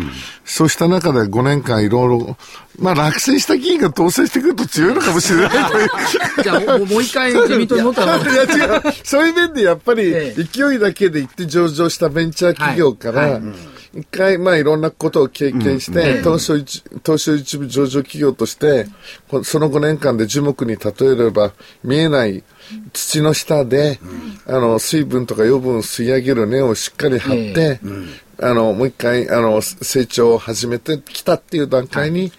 [0.44, 2.36] そうした中で5年間いろいろ、
[2.78, 5.88] まあ、落選した議員が当選してくると強いのかもしれないという。
[6.42, 8.82] じゃあもう、一回自民党に戻ったら、 いや違う。
[9.04, 13.40] そういう面でやっぱりええ勢いだけで行って上場したベンチャー企業から、
[13.94, 18.86] 一回、まあいろんなことを経験して、東証一、東証一部上場企業として、
[19.28, 21.52] こその5年間で樹木に例えれば
[21.84, 22.42] 見えない
[22.92, 24.00] 土の下で、
[24.46, 27.80] あの、水分とか養分を吸い上げる根をしっかり張って、
[28.42, 32.32] あの、もう一回、あの、成長を始めてきたっていう段階に、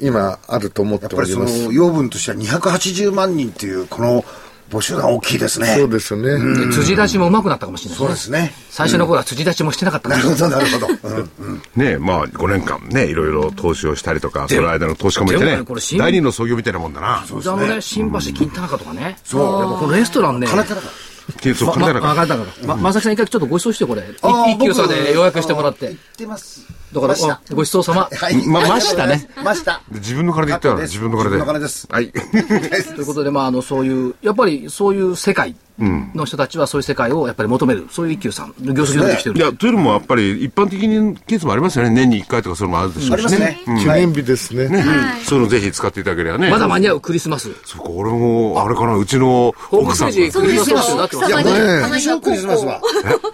[0.00, 1.64] 今あると思ってやっぱりそおります。
[1.66, 4.24] の養分としては280万人っていうこの
[4.70, 5.66] 募集団大きいですね。
[5.66, 6.66] そうですよね。
[6.66, 8.52] で辻出しも上手くなったかもしれないそうですね。
[8.70, 11.16] 最初の頃は辻出しもしてなかったかなもしれないるほど、なるほど。
[11.16, 15.62] うんうんねまあ5年間ね、いろいろ投資をしたりとか、その間の投資家もいてね
[15.98, 17.18] 第二の創業みたいなもんだな。
[17.18, 19.18] あのね、新橋金田中とかね。
[19.24, 19.60] そう。
[19.60, 20.46] やっぱこのレストランね。
[20.46, 20.82] 金田中
[21.54, 22.66] そう、ま、ま、簡単なわかったから。
[22.66, 24.02] ま、まさきさん一回ちょっとご馳走して、これ。
[24.52, 25.86] 一級さんで予約してもらって。
[25.86, 26.66] 行ってます。
[26.92, 28.08] だから、ごちそうさま。
[28.12, 28.46] はい。
[28.46, 29.28] まましたね。
[29.42, 29.82] ました。
[29.90, 31.36] 自分の金で言ったら自分の金で。
[31.36, 32.12] 自分の金ですはい。
[32.12, 37.86] ということで、まあ、あの、そういう、やっぱりそういう世界の人たちはそういう世界をやっぱり求める。
[37.90, 39.36] そういう一級さんの業績が出てきてる。
[39.36, 41.90] いや、というのもやっぱり一般的にケースもありますよね。
[41.90, 43.80] 年に1回とかそういうのもあるでしょうしありますねね。。
[43.80, 44.68] 記念日ですね。
[45.24, 46.50] そういうのぜひ使っていただければね。
[46.50, 47.50] まだ間に合うクリスマス。
[47.64, 50.38] そうか、俺も、あれかな、うちの奥さんクリス
[50.72, 51.44] マスになってますよね。
[51.44, 52.80] ね私のクリスマスは。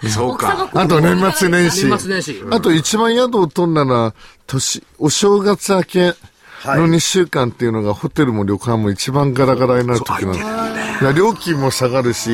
[0.03, 0.69] えそうか。
[0.73, 1.85] あと年末年始。
[1.85, 4.13] 年末年始あと一番宿を取るなら、
[4.47, 5.99] 年、お正月明け
[6.65, 10.35] の2週間っていうのが、ホテルも旅館も一番ガラガラになる時なの。
[10.35, 12.29] いや料金も下がるし、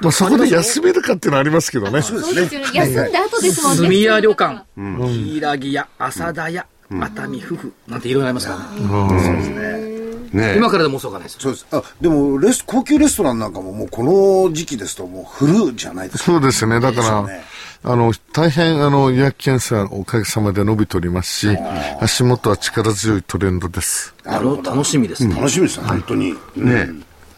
[0.00, 2.02] まあ、そこで休めるかっていうのはありますけどね。
[2.02, 2.68] そうですよね。
[2.72, 3.88] 休んだ後ですもんね。
[3.88, 9.94] 住屋旅館、柊屋、浅田屋、熱海夫婦なんていろいろありますからね。
[10.32, 11.40] ね今からでも遅かないですよ。
[11.40, 11.66] そうです。
[11.70, 16.24] あ、でも、レス、高級レストランなんかももうこの時期ですともうフルじゃないですか。
[16.24, 16.80] そうですね。
[16.80, 17.53] だから、そうですよね
[17.86, 21.58] あの、大変、あの、予約件数はおかげさまで伸びておりますし、
[22.00, 24.14] 足元は力強いトレンドです。
[24.24, 25.34] あの、楽しみですね。
[25.34, 26.34] 楽しみですね、本当に。
[26.56, 26.88] ね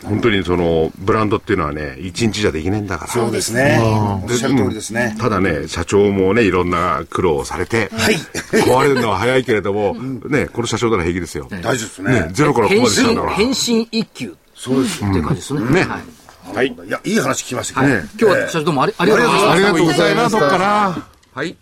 [0.05, 3.11] 本当にその、ブランドっていうのはね、一日じゃできないんだから。
[3.11, 3.77] そうですね。
[4.23, 5.17] おっしゃる通りですね。
[5.19, 9.95] ただね、社長もね、いろんな苦労をされて、はい壊れるのは早いけれども、
[10.29, 11.49] ね、この社長なら平気ですよ。
[11.51, 12.29] 大丈夫ですねね。
[12.31, 14.37] ゼロからここ変までしたんだか身、変身一級。
[14.55, 15.05] そうです。
[15.05, 15.61] って感じですね。
[15.73, 16.26] ねはい。
[16.57, 19.53] はい、い、や、いい話聞きましたけど、今日は社長どうもありがとうございました。
[19.53, 20.33] ありがとうございます。
[20.33, 21.07] どっから。
[21.35, 21.57] はい。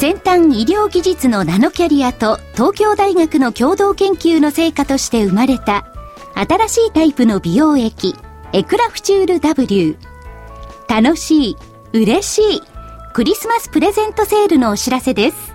[0.00, 5.86] 先端医療技術のナノキャリアと東京大学の共同研究の成果として生まれた
[6.34, 8.16] 新しいタイプの美容液
[8.52, 9.96] エクラフチュール W
[10.88, 11.56] 楽しい
[11.92, 12.69] 嬉しい
[13.12, 15.52] クリスマスプレゼントセールのお知らせです。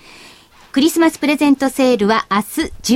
[0.71, 2.43] クリスマスプレゼントセールは明日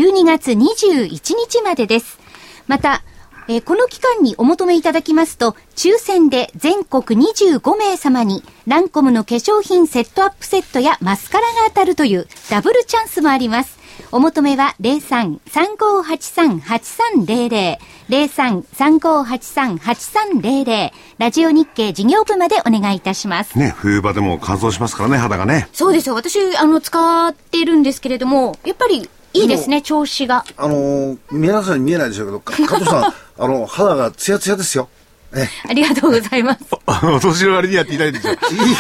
[0.10, 2.18] 12月21日までです。
[2.66, 3.04] また、
[3.48, 13.83] えー、この期間にお求めいただきますと、抽選で全国25名様に、ランコムの化粧品セットアップセットやマスカラが当たるというダブルチャンスもあります。
[14.14, 23.58] お求めは03-3583-8300、03-3583-8300、ラジオ日経事業部までお願いいたします。
[23.58, 25.68] ね、冬場でも乾燥しますからね、肌がね。
[25.74, 26.16] そうですよ。
[26.16, 30.46] 私、あの、使ってるんですけれども、やっぱり、いいですね、調子が。
[30.58, 33.14] あのー、皆さんに見えないでしょうけど、加藤さん、 あ
[33.48, 34.90] の、肌がツヤツヤですよ。
[35.36, 36.60] え ありがとうございます。
[36.88, 38.26] お年の割にやっていただいていい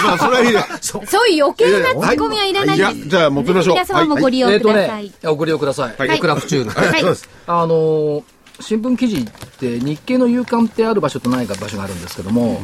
[0.03, 3.09] まあ、それはいい そういう余計なツッコミはいらないです。
[3.09, 3.73] じゃあ、求めましょう。
[3.75, 5.05] 皆様もご利用ください。
[5.05, 5.95] えっとね、ご利用ください。
[5.97, 6.19] はい。
[6.19, 6.69] クラフチュール。
[6.69, 7.17] はい。
[7.47, 8.23] あの
[8.59, 9.25] 新聞記事っ
[9.59, 12.61] て日経の夕刊ってある場所とない場所があるんですけども、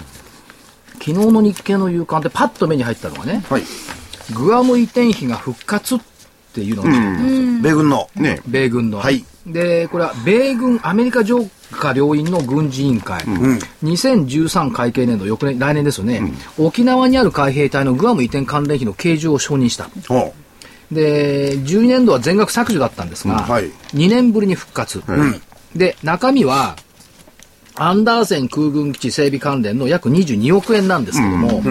[0.99, 3.63] 昨日の日経の夕刊ってパッと目に入ったのがね、はい、
[4.34, 5.99] グアム移転費が復活っ
[6.54, 6.89] ていうのが、
[7.62, 8.10] 米軍の。
[8.15, 8.41] ね。
[8.47, 8.99] 米軍の。
[8.99, 9.25] はい。
[9.45, 16.21] で、これは米軍アメリカ上下両院の軍事委員会、うん、2013会計年度、翌年、来年ですよね、
[16.58, 19.89] うん、沖縄にある海兵隊のグアム移転関連費の計上を承認した。
[20.91, 23.39] で、12年度は全額削除だったんですが、うん。
[23.43, 25.04] はい、2年ぶりに復活。
[25.75, 26.75] で、中身は、
[27.75, 31.63] アンダーセン空軍基地整備関連の約22億円なんですけども、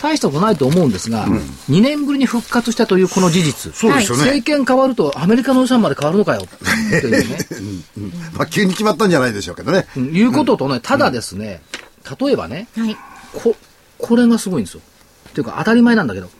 [0.00, 1.36] 大したことないと思うんですが、うん、
[1.68, 3.74] 2年ぶりに復活したというこの事実。
[3.74, 4.24] そうですよね。
[4.24, 6.42] 政権変わるとアメリカの予算まで変わるのかよ。
[6.42, 7.38] っていうね。
[7.96, 9.86] うんうん、まあ、急に決まったんじゃないでしょうけどね。
[9.96, 11.60] うん、いうこととね、ただですね、
[12.18, 12.96] 例えばね、はい、
[13.34, 13.54] こ、
[13.98, 14.80] これがすごいんですよ。
[15.28, 16.30] っていうか当たり前なんだけど、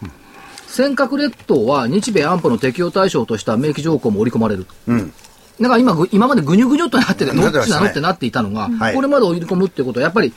[0.66, 4.66] 尖閣列島は日米安保の適用対象とした明記条項も織り込まれる。
[4.86, 5.12] うん。
[5.60, 10.32] だから今、今までぐにゅぐにゅっとなってて、どっちなのってなっていたのが、これまで織り込むってことは、やっぱり、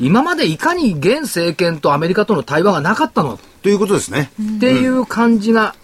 [0.00, 4.32] 今までいかに現政権とアメリカとの対話がなかったのということですね。
[4.56, 5.74] っていう感じが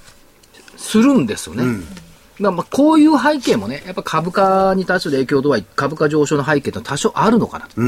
[0.77, 1.64] するんですよね。
[1.64, 1.85] うん
[2.40, 7.81] まあ、こういう背景もね、やっぱ株価に対する影響度は、株価上昇の背景と多少あるのかなと。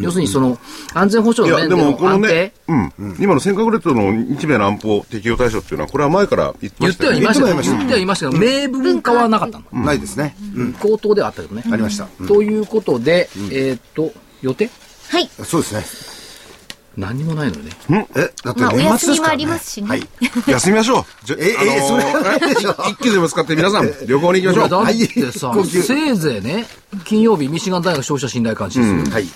[0.00, 0.58] 要するにその、
[0.92, 2.52] 安全保障の面での安定。
[2.66, 9.84] うん、今の尖閣列島の日米の安保適用対象っていうのは、これは前から言ってました言ってはいました言ってはいましたけど、明文化はなかったの。
[9.84, 10.34] ないですね。
[10.80, 11.62] 口頭ではあったけどね。
[11.70, 12.06] ありました。
[12.26, 14.10] ということで、えっと、
[14.42, 14.68] 予定？
[15.12, 15.28] はい。
[15.44, 15.84] そうですね。
[16.96, 17.70] 何もないのね。
[18.16, 19.88] え、だってまあ、お休みもありますしね。
[19.88, 20.08] はい。
[20.46, 21.32] 休みましょう。
[21.38, 22.04] え、え、それ
[22.90, 24.84] 一気でも使って皆さん、旅行に行きましょう。
[24.84, 26.66] だってさ、せいぜいね、
[27.04, 29.10] 金曜日、ミシガン大学消費者信頼監視です。
[29.10, 29.26] はい。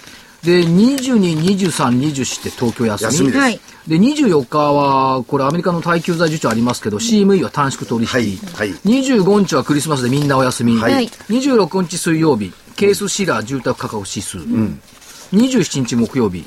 [0.45, 3.13] で、22、23、24って東京休み。
[3.13, 3.39] 休みです。
[3.39, 3.61] はい。
[3.87, 8.07] で、24日は、これアメリカの耐久財受注ありますけど、CME は短縮取引。
[8.07, 8.39] はい。
[8.55, 8.71] はい。
[8.85, 10.77] 25日はクリスマスでみんなお休み。
[10.79, 11.09] はい。
[11.29, 14.39] 26日水曜日、ケースシラー住宅価格指数。
[14.39, 14.81] うん。
[15.33, 16.45] 27日木曜日、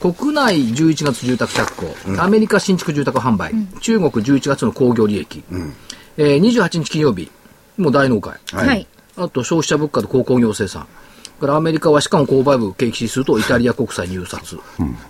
[0.00, 5.74] 国内11月住宅着工、うん、アメリカ新築住宅販売、うん、中国11月の工業利益、うん。
[6.16, 7.30] えー、28日金曜日、
[7.76, 10.86] もう大納会、はい、あと消費者物価と鉱工業生産、
[11.38, 14.58] からアメリカはしかも購買部景気指数とイタリア国債入札。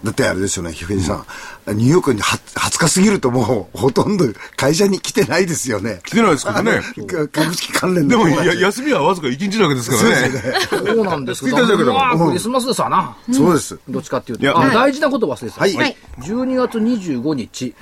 [0.05, 1.25] だってあれですよね、ひふじさ
[1.67, 1.77] ん。
[1.77, 4.27] ニューヨークには20日過ぎるともう、ほとんど
[4.57, 6.01] 会社に来てないですよね。
[6.05, 6.81] 来てないですからね。
[7.07, 10.93] か株式関連のでも、や休みはわずか1日だけですから ね。
[10.95, 13.17] そうなんですけど、クリスマスですわな。
[13.33, 13.79] そうです。
[13.89, 14.61] どっちかっていういやと。
[14.61, 15.61] あ大事なこと忘れてた。
[15.63, 17.75] はいはい12月25日、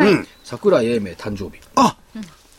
[0.45, 1.61] 桜井英明誕生日。
[1.75, 1.97] あ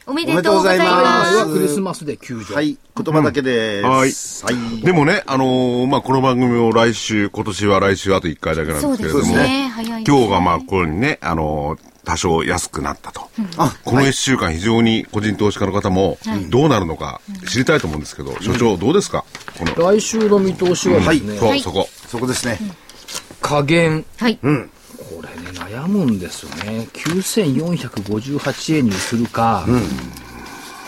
[0.09, 1.31] おめでとうございまます。
[1.33, 2.55] 回はクリスマスで休場。
[2.55, 4.45] はい、言葉だけです。
[4.45, 4.55] はい。
[4.57, 4.81] はい。
[4.81, 9.69] でもね、あのーまあ、この番組も来週、今年は来週あと1回だけなんですけれども、ね。
[10.07, 13.29] 今日がまあ、これにね、あのー多少安くなったと。
[13.57, 16.17] あこの1週間非常に個人投資家の方も
[16.49, 19.25] どうなるのか知りたいと思うんですけど、所長どうですか？
[19.59, 21.59] この、来週の見通しはですね、そう、はい。
[21.59, 21.85] そこ。
[22.07, 22.59] そこですね。
[23.41, 24.05] 加減。
[24.15, 24.37] はい。
[24.37, 24.67] これね、
[25.67, 26.87] 悩むんですよね。
[26.93, 29.65] 9458円にするか、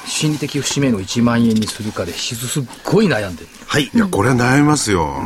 [0.06, 3.48] 心理的節目の1万円にするかで、しすっごい悩んでる。
[3.68, 3.92] はい。
[3.94, 5.22] いや、これは悩みますよ。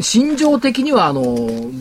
[0.00, 1.22] 心情的には、あの、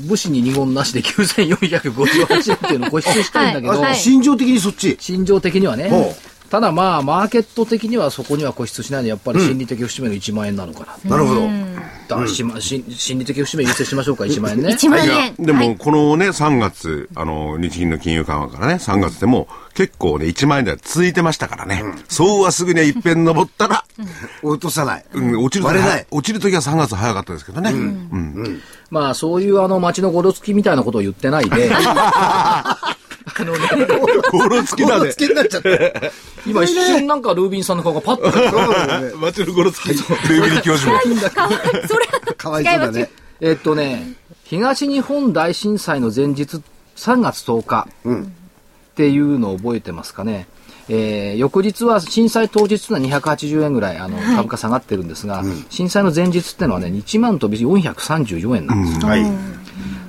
[0.07, 4.95] 武士に二言なしで9458円っていうのを固執したいんだけど、はいはい心情的にそっち。
[4.99, 6.15] 心情的にはねほ。
[6.49, 11.09] ただまあ、マーケット的にはそこには固執しないで、やっぱり心理的節目の1万円なのかな。
[11.11, 11.49] なるほど。
[12.07, 14.69] だしまし心理的節目優先しましょうか、1万円ね。
[14.79, 15.35] 1万いや円。
[15.39, 21.83] でも、はいこのね、3月、あの、日銀の金融緩和からね、3月でも、結構ね、1万円台続いてましたからね。
[22.07, 23.83] そうはすぐには一遍登ったら、
[24.43, 25.05] 落とさない。
[25.13, 26.07] うん、落ちる時割れない。
[26.11, 27.71] 落ちる時は3月早かったですけどね。
[27.71, 28.61] うん。
[28.89, 31.71] まあ、そういうあの、街のごろつきみたいなことを言ってないで、
[33.37, 33.59] あのね、
[34.31, 35.09] ゴロつきだね。
[35.09, 35.69] 好きになっちゃった。
[36.47, 39.17] 今一瞬なんかルービンさんの顔がパッと。
[39.17, 40.99] 街のゴロつき、ルービリ教授も。
[41.29, 42.05] かわいそれ
[42.37, 43.09] かわいそうだね。
[43.41, 44.13] えっとね、
[44.45, 46.61] 東日本大震災の前日、
[46.95, 48.25] 3月10日っ
[48.95, 50.47] ていうのを覚えてますかね。
[50.87, 59.07] えー翌日は震災当日のは280円ぐらいあの株価下がってるんですが、震災の前日っていうのはね、1万飛び434円なんですよ。
[59.07, 59.23] はい。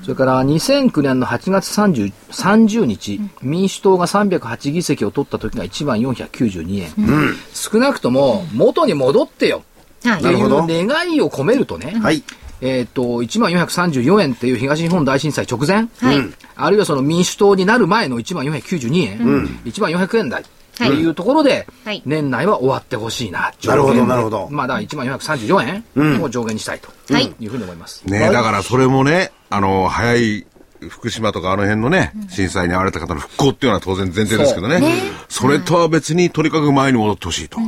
[0.06, 7.34] それから2009年の8月 30, 30日、民主党が308議席を取った時が1万492円。
[7.52, 9.64] 少なくとも元に戻ってよ。
[10.04, 10.22] はい。
[10.22, 12.22] う願いを込めるとね、はい。
[12.60, 16.18] えっ、と、1万434円っていう東日本大震災直前、はい。
[16.18, 16.34] うん。
[16.54, 19.18] あるいはその民主党になる前の1万492円、
[19.64, 20.44] 1万400円台っ
[20.78, 22.00] ていうところで、はい。
[22.06, 24.48] 年内は終わってほしいな、なるほどなるほど。
[24.52, 27.34] まあ、だから1万434円を上限にしたいとはい。
[27.40, 28.04] いうふうに思います。
[28.06, 30.46] ねだからそれもね、あの、早い、
[30.90, 34.82] 福島とかあの辺のね、震災に遭われた方の復興っていうのは当然前提ですけどね。
[35.28, 37.58] それとは別にとにかく前に戻ってほしいと。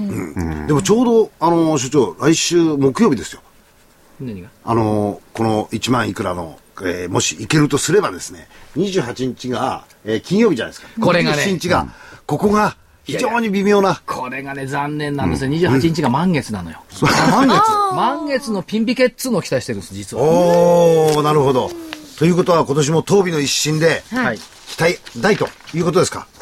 [0.66, 3.40] でもちょうど、あの、所長、来週木曜日ですよ。
[4.20, 4.48] 何が？
[4.64, 10.88] あの、この1万いくらの、えーもし行けるとすればですね、28日が、えー金曜日じゃないですか。
[11.00, 11.88] これがね27日が、
[12.26, 12.76] ここが
[13.08, 14.02] 非常に微妙な。
[14.06, 15.50] これがね、残念なんですよ。
[15.50, 16.78] 28日が満月なのよ。
[17.30, 17.62] 満月。
[17.96, 20.22] 満月のピンピケっつうのを期待してるんです、実は。
[20.22, 21.70] おー、なるほど。
[22.18, 24.38] ということは今年も当日の一新で、はい。
[24.38, 26.26] 期待大ということですか？
[26.36, 26.37] い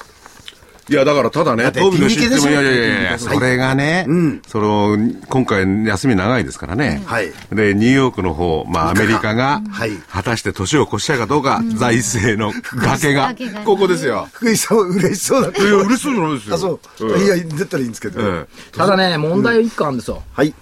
[0.94, 4.06] や、だからただね、いやいやいやそれがね、
[4.46, 4.96] その、
[5.28, 7.02] 今回休み長いですからね。
[7.06, 13.34] はいで、ニューヨークの方、まあアメリカがはい、果たして年を越したかどうか、財政の崖が
[13.64, 14.28] ここですよ。
[14.32, 15.62] 福井さんは嬉しそうだった。
[15.62, 16.54] いや、嬉しそうじゃないですよ。
[16.54, 17.18] あ、そう。
[17.18, 18.20] んいや、だったらいいんですけど。
[18.22, 20.22] えただね、問題一個あるんですよ。
[20.32, 20.54] はい。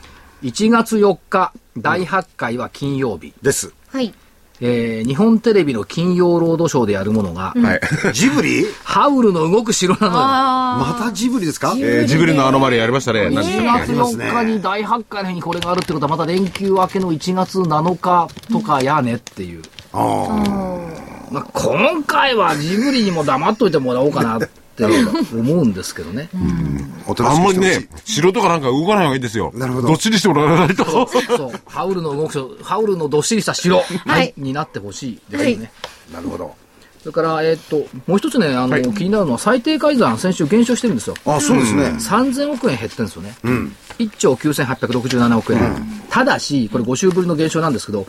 [0.42, 3.32] 1月4日、第8回は金曜日。
[3.42, 3.72] です。
[3.92, 4.14] はい。
[4.60, 7.80] えー日本テレビの金曜ロードショーでやるものが、えはい。
[8.12, 8.64] ジブリ？
[8.84, 10.12] ハウルの動く城なのよ。
[10.12, 11.74] またジブリですか？
[11.76, 13.30] えージブリのアノマリやりましたね。
[13.30, 19.62] 何で1月したっけ4日に第8回の日にこれがあるってことは、また連休明けの1月7日とかやねっていう。
[19.92, 21.04] ああ。
[21.30, 24.48] まあ、今回はジブリにも黙っといてもらおうかなって
[24.82, 26.28] 思うんですけどね。
[27.06, 29.52] おとなあんまりね、城とかなんか動かない方がいいですよ。
[29.54, 30.84] なるほどどっちにしてもらわないと。
[31.06, 35.72] そう、ハウルの動く城、ハウルのどっしりした城、はいになってほしいですよね。
[36.12, 36.54] なるほど。
[37.04, 41.14] それから、えーっと、もう一つね、あの、はい気になるのは最低改ざん、先週減少してるんですよ。
[41.26, 41.84] あ、そうですね。
[41.98, 43.36] 3000億円減ってるんですよね。
[43.98, 46.04] 1兆9867億円。
[46.08, 48.06] ただし、これ5週ぶりの減少なんですけど、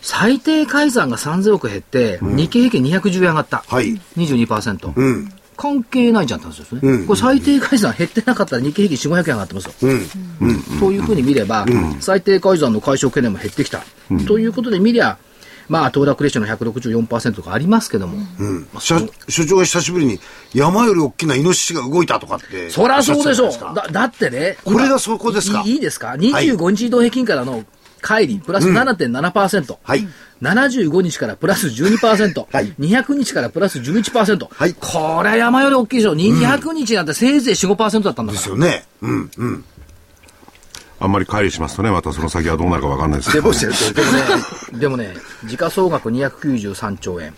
[0.00, 3.64] 最低改ざんが3000億減って、日経平均210円上がった。
[3.66, 4.00] はい。
[4.16, 4.92] 22%。
[4.94, 5.32] うん。
[5.56, 7.06] 関係ないじゃんって話ですよね。
[7.06, 9.72] これ最低改ざん減ってなかったら日経平均4、500円上がってますよ。
[9.82, 10.62] うん。
[10.80, 11.66] というふうに見れば、
[12.00, 13.82] 最低改ざんの解消懸念も減ってきた。
[14.26, 15.18] ということで見りゃ、
[15.68, 18.68] まあ、騰落レシオの164%とかありますけども、うん。
[18.78, 20.20] 社所長が久しぶりに
[20.54, 22.70] 山より大きなイノシシが動いたとかって。
[22.70, 25.62] そりゃそうでしょうだだってね、これがそこですか？
[25.66, 27.64] いいいいですか ?25 日移動平均からの
[28.06, 29.78] 乖離、プラス7.7%。
[29.82, 30.06] はい。
[30.40, 38.84] 75日からプラス12%、はい200日からプラス11%、はいこれ山より大きいでしょ、200日なんてせいぜい4、5%だったんだから、ですよね。
[39.02, 39.30] うん。
[39.36, 39.64] うん。
[40.98, 43.42] あんまり乖離しますとね、またその先はどうなるかわかんないですけど。
[43.42, 44.00] でもしてると。
[44.00, 44.24] でもね、
[44.80, 47.34] でもね、時価総額293兆円。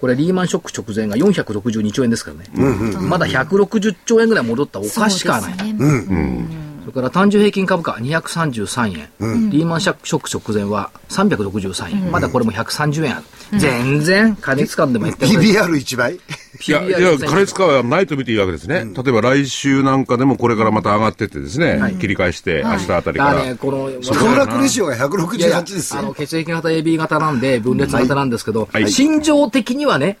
[0.00, 2.96] これリーマンショック直前が462兆円ですからね。
[3.00, 5.54] まだ160兆円ぐらい戻ったらおかしくはない。
[5.58, 16.18] そうですねそれから単純平均株価233円、リーマンショック直前は363円、まだこれも130円ある、全然金使んでもやってる PBR1 倍い
[16.70, 18.84] や、いや、金使はないと見ていいわけですね。
[18.84, 23.34] 例えば来週なんかでもこれからまた上がってってですね、切り返して、明日あたりから。
[23.34, 24.98] だからね、この、騰落レシオがい。
[24.98, 26.00] やいや168ですよ。
[26.00, 28.90] あの血液型 AB 型なんで分裂型なんですけど、はい。
[28.90, 30.18] 心情的にはね、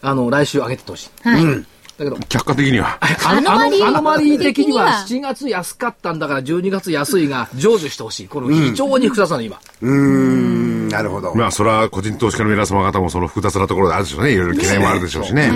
[0.00, 1.28] あの来週上げてほしい。
[1.28, 1.66] はい。
[1.98, 2.98] だけど客観的には。
[3.26, 8.28] あのアノマリーアノマリー的には的7月安かったんだから12月安いが成就してほしい。
[8.28, 9.58] この非常に複雑な今。
[9.82, 11.34] うーん、なるほど。
[11.34, 14.32] まあ、それは個人投資家の皆様方もその複雑なところであるでしょうね。
[14.32, 15.50] いろいろ懸念もあるでしょうしね。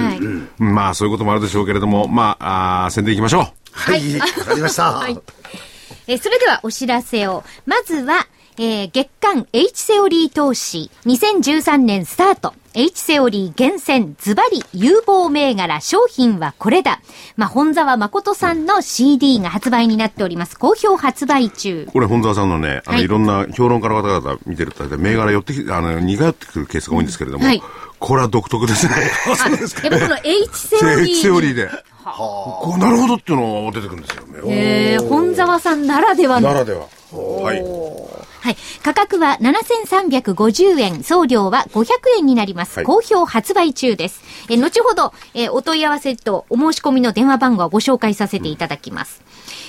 [0.58, 3.46] まあ、そういうこともあるでしょうけれども、まあ、あー宣伝いきましょう。
[3.72, 5.06] はい、わかりました。
[6.08, 7.44] えーそれではお知らせを。
[7.64, 8.26] まずは、
[8.58, 12.54] えー月間 H セオリー投資2013年スタート。
[12.74, 17.00] H セオリー厳選ズバリ有望銘柄商品はこれだ。
[17.36, 20.58] まあ、本沢誠さんの CD が発売になっております。
[20.58, 21.86] 好評発売中。
[21.92, 27.62] これ、本沢さんのね、あの、はいい、ろんな評論家の方々見てると、銘柄寄ってき、あの、似通ってくるケースが多いんですけれども、はい
[28.02, 28.94] これは独特ですね。
[29.84, 31.14] やっぱこの H セオリー。
[31.14, 31.70] セオリーで。
[32.04, 34.40] こうなるほどっていうのが出てくるんですよね。
[34.94, 36.88] えー、本沢さんならではのならでは。
[37.16, 37.62] はい。
[37.62, 38.56] はい。
[38.82, 41.86] 価格は7350円、送料は500
[42.18, 42.76] 円になります。
[42.78, 44.20] はい好評発売中です。
[44.50, 49.22] えー後ほど、えーお問い合わせとお申し込みの電話番号をご紹介させていただきます。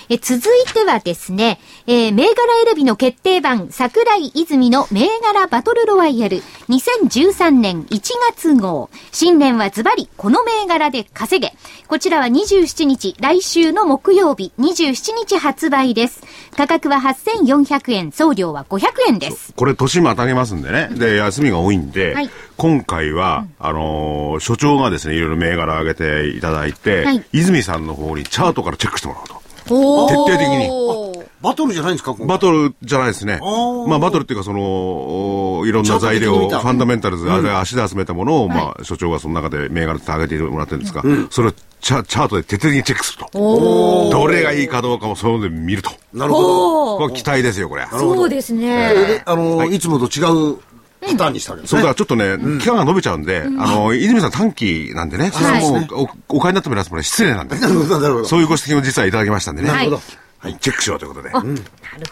[0.10, 2.36] えー続いてはですね、えー銘柄
[2.66, 8.01] 選びの決定版、桜井泉の銘柄バトルロワイヤル、2013年1
[8.32, 8.89] 月号。
[9.12, 11.54] 新年はズバリ、この銘柄で稼げ。
[11.88, 16.22] こちらは27日、来週の木曜日、27日発売です。
[16.56, 19.54] 価格は8400円、送料は500円です。
[19.56, 20.89] これ、年も当たりますんでね。
[20.91, 29.43] で、休みが多いんで、はい今回は、あのー所長がですね、いろいろ銘柄上げていただいて、はい泉さんの方にチャートからチェックしてもらおうと。
[29.70, 31.24] お徹底的にに。
[31.41, 33.39] バトルじゃないんですかバトルじゃないですね。
[33.41, 41.51] ーまあバトルっていうかその、おいろんな材料、ファンダメンタルズ、あれ足で集めたものを、まあ所長がその中で銘柄って上げてもらってるんですが、それを
[41.82, 44.09] チャチャートで徹底的にチェックすると。
[44.09, 45.91] どれがいいかどうかもそういうので見ると。
[46.14, 46.97] なるほど。
[46.99, 47.86] これ期待ですよ、これ。
[47.91, 48.93] そうですね。
[48.93, 50.59] で、あの、いつもと違う
[51.04, 51.82] パターンにしたわけですね。
[51.82, 57.58] それからちょっとね、期間が伸びちゃうんで、あの、泉さん短期なんでね、それはもう、お、お買いになってもらいますもんね、失礼なんで。
[57.60, 58.26] なるほど、なるほど。
[58.26, 59.68] そういうご指摘も実はいただきましたんでね。
[59.68, 60.01] なるほど
[60.44, 60.58] はい。
[60.60, 61.30] チェックしようということで。
[61.30, 61.48] なる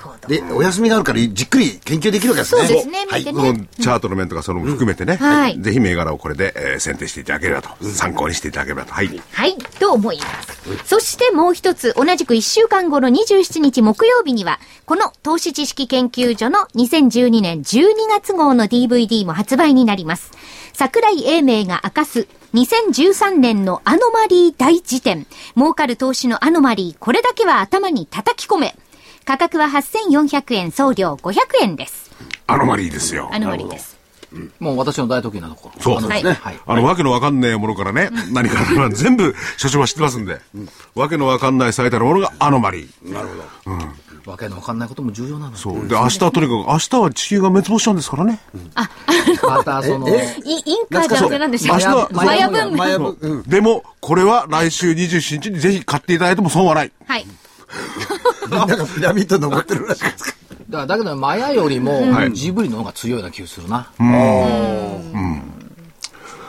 [0.01, 0.27] ほど。
[0.29, 2.61] で、お休みがあるからじっくり研究できるわけですね。
[2.61, 3.67] そうですね、はいこのね。
[3.77, 8.93] チャートの面とかその含めてね、はいぜひ銘柄をこれで、えー選定していただければと、参考にしていただければと。
[8.93, 9.21] はい。
[9.33, 10.87] はい、と思います？
[10.87, 20.31] そしてもう一つ、同じく1週間後の27日木曜日には、この投資知識研究所の2012年12月号の DVD も発売になります。
[20.73, 25.25] 桜井英明が明かす2013年のアノマリー大辞典。
[25.55, 28.75] 儲かる投資のアノマリー、これだけは頭に叩き込め。
[29.23, 32.11] 価格は8400円、送料500円です。
[32.47, 33.29] アノマリーですよ。
[33.31, 34.00] アノマリーです。
[34.59, 35.81] もう私の大得意なところ。
[35.81, 36.59] そうあのはいはい。
[36.65, 40.39] あの、わけのわかんないものからね、何から全部、所長は知ってますんで、
[40.95, 43.13] わけのわかんない最たるものがアノマリー。
[43.13, 43.27] なる
[43.65, 43.71] ほ
[44.25, 44.31] ど。
[44.31, 45.57] わけのわかんないことも重要なの。
[45.57, 45.87] そう。
[45.87, 48.39] で、明日はとにかく、明日は地球が滅亡しちゃうんですからね。
[49.47, 50.15] またその、イイ
[50.75, 52.49] ンカーじゃなくて何でしたっけ明日はマヤ
[52.99, 53.41] 文明。
[53.47, 56.91] でも、これは来週27日にぜひ買っていただいても損はない。
[57.07, 57.25] はい。
[58.49, 60.33] みんながピラミッド登ってるらしいですか？
[60.71, 62.33] だだけどマヤよりもはい。
[62.33, 63.91] ジブリの方が強いような気がするな。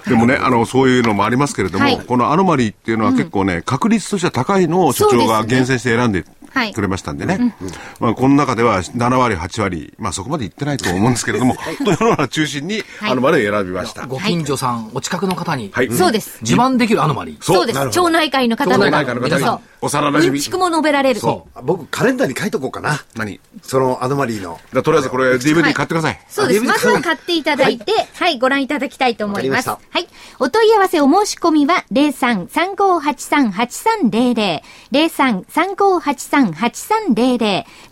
[0.06, 2.00] でもね、あの、そういうのもありますけれども、はい。
[2.00, 6.41] このアノマリーっていうのは結構ね、確率としては高いのを所長が厳選して選んではい
[6.74, 7.55] くれましたんでね。
[8.00, 14.07] まあ、この中では7割、8割、まあそこまでいってないと思うんですけれども、というのを中心に、はいアノマリーを選びました。
[14.07, 15.92] ご近所さん、お近くの方に、はい。
[15.92, 16.38] そうです。
[16.42, 17.42] 自慢できるアノマリー。
[17.42, 17.90] そうです。
[17.90, 19.61] 町内会の方町々内会の方にそう。
[19.82, 20.38] 幼馴染み。
[20.38, 21.20] うんちくも述べられる。
[21.20, 23.05] そ僕、カレンダーに書いとこうかな。
[23.16, 23.40] 何？
[23.62, 24.59] そのアノマリーの。
[24.82, 26.20] とりあえずこれ DVD 買ってください。
[26.28, 26.61] そうです。
[26.62, 29.68] あまずは買っていただいて、はい、ご覧いただきたいと思います。
[29.68, 30.07] はい。
[30.38, 36.41] お問い合わせお申し込みは、03-3583-8300、03-3583-8300、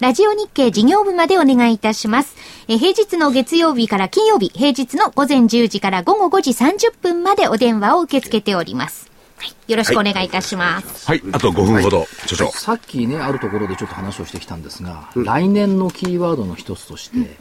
[0.01, 2.35] ラジオ日経事業部までお願いいたします。
[2.69, 9.09] え平日の月曜日から金曜日、平日の午前10時から午後5時30分までお電話を受け付けております。
[9.37, 9.55] はい。
[9.69, 11.07] よろしくお願いいたします。
[11.07, 11.23] はい。
[11.33, 12.51] あと5分ほど、所長。
[12.51, 17.37] さっきね、あるところでちょっと話をしてきたんですが、来年のキーワードの一つとして、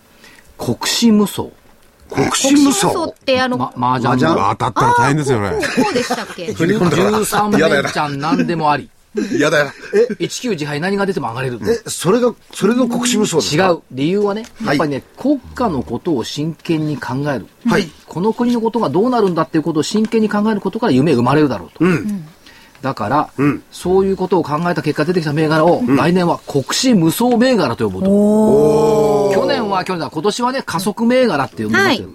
[0.57, 1.43] 国士無双。
[2.09, 5.51] 国士無国士無双双って、あの、ま、麻雀当たったら大変ですよね。
[5.51, 6.45] こうでしたっけ？
[6.53, 8.89] 13連チャン何でもあり。
[9.31, 9.71] 嫌だよ。
[10.19, 11.59] 19自敗何が出ても上がれる。
[11.63, 13.69] え、それが、それの国士無双ですか？
[13.69, 13.79] 違う。
[13.91, 17.47] 理由はね、やっぱりね、国家のことを真剣に考える。
[17.65, 17.89] はい。
[18.05, 21.85] この国のことがどうなるんだっていうことを真剣に考えることから夢生まれるだろうと。
[22.81, 23.29] だから、
[23.71, 29.41] そういうことを考えた結果出てきた銘柄を、来年は国士無双銘柄と呼ぼうと。
[29.41, 32.09] 去年は去年だ、今年はね、加速銘柄って呼んでますけど、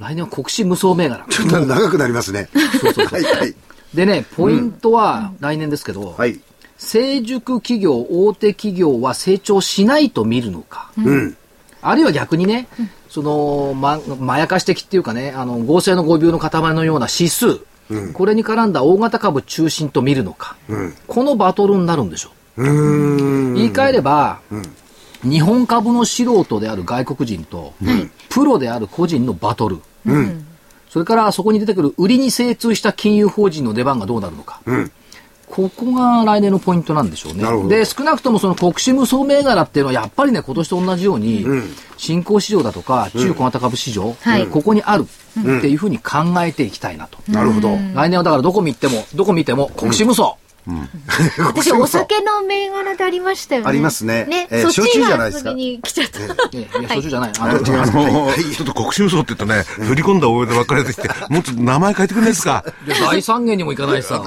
[0.00, 1.24] 来年は国士無双銘柄。
[1.30, 2.50] ちょっと長くなりますね。
[2.80, 3.06] そうそう。
[3.06, 3.54] はい、はい。
[3.94, 6.40] でね、ポイントは来年ですけど、はい。
[6.78, 10.90] 成熟企業、大手企業は成長しないと見るのか。
[10.98, 11.36] うん。
[11.80, 12.68] あるいは逆にね、
[13.08, 17.60] その、ま、まやかし的っていうかね、あの、合成の誤謬の塊のような指数、
[18.14, 20.56] これに絡んだ大型株中心と見るのか。
[21.06, 22.62] このバトルになるんでしょう。
[23.54, 24.40] 言い換えれば、
[25.22, 27.74] 日本株の素人である外国人と、
[28.30, 29.80] プロである個人のバトル。
[30.92, 34.60] それからそこに出てくる売りに精通した金融法人の出番がどうなるのか。
[35.48, 37.68] ここが来年のポイントなんでしょうね。
[37.68, 41.46] で、少なくともその国士無双銘柄っていうのはやっぱりね、今年と同じように、
[41.96, 44.46] 新興市場だとか中小型株市場、はい。
[44.48, 45.06] ここにある
[45.40, 47.18] っていうふうに考えていきたいなと。
[47.26, 47.70] なるほど。
[47.94, 50.36] 来年はだからどこ見ても、どこ見ても国士無双。
[51.44, 53.68] 私、お酒の銘柄でありましたよね。
[53.68, 56.18] ありますねね、焼酎じゃないですかが次に来ちゃった。
[56.20, 57.32] いや、いや焼酎じゃない。
[57.38, 62.64] あのちょっと国士無双って言ったね、振り込んだ覚えでばっかり出てきて、もうちょっと名前変えてくれないですか？
[62.86, 64.22] 大三元にもいかないしさ。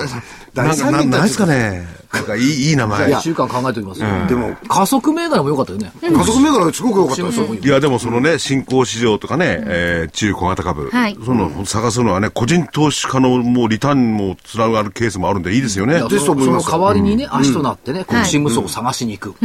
[0.54, 1.88] なんか、なないですかね？
[2.16, 3.12] なんかいい、いい名前。
[3.12, 4.08] 一週間考えておきますよ。
[4.28, 5.92] でも、加速銘柄も良かったよね。
[6.02, 7.54] 家族銘柄すごく良かったですよ。
[7.54, 16.00] いや、でもそのね、新興市場とかね、えー中小型株、はいその探すのはね、個人投資家のもうリターンもつながるケースもあるんでいいですよね。
[16.00, 19.36] そのその代わりにね、足となってね、国士無双を探しに行く。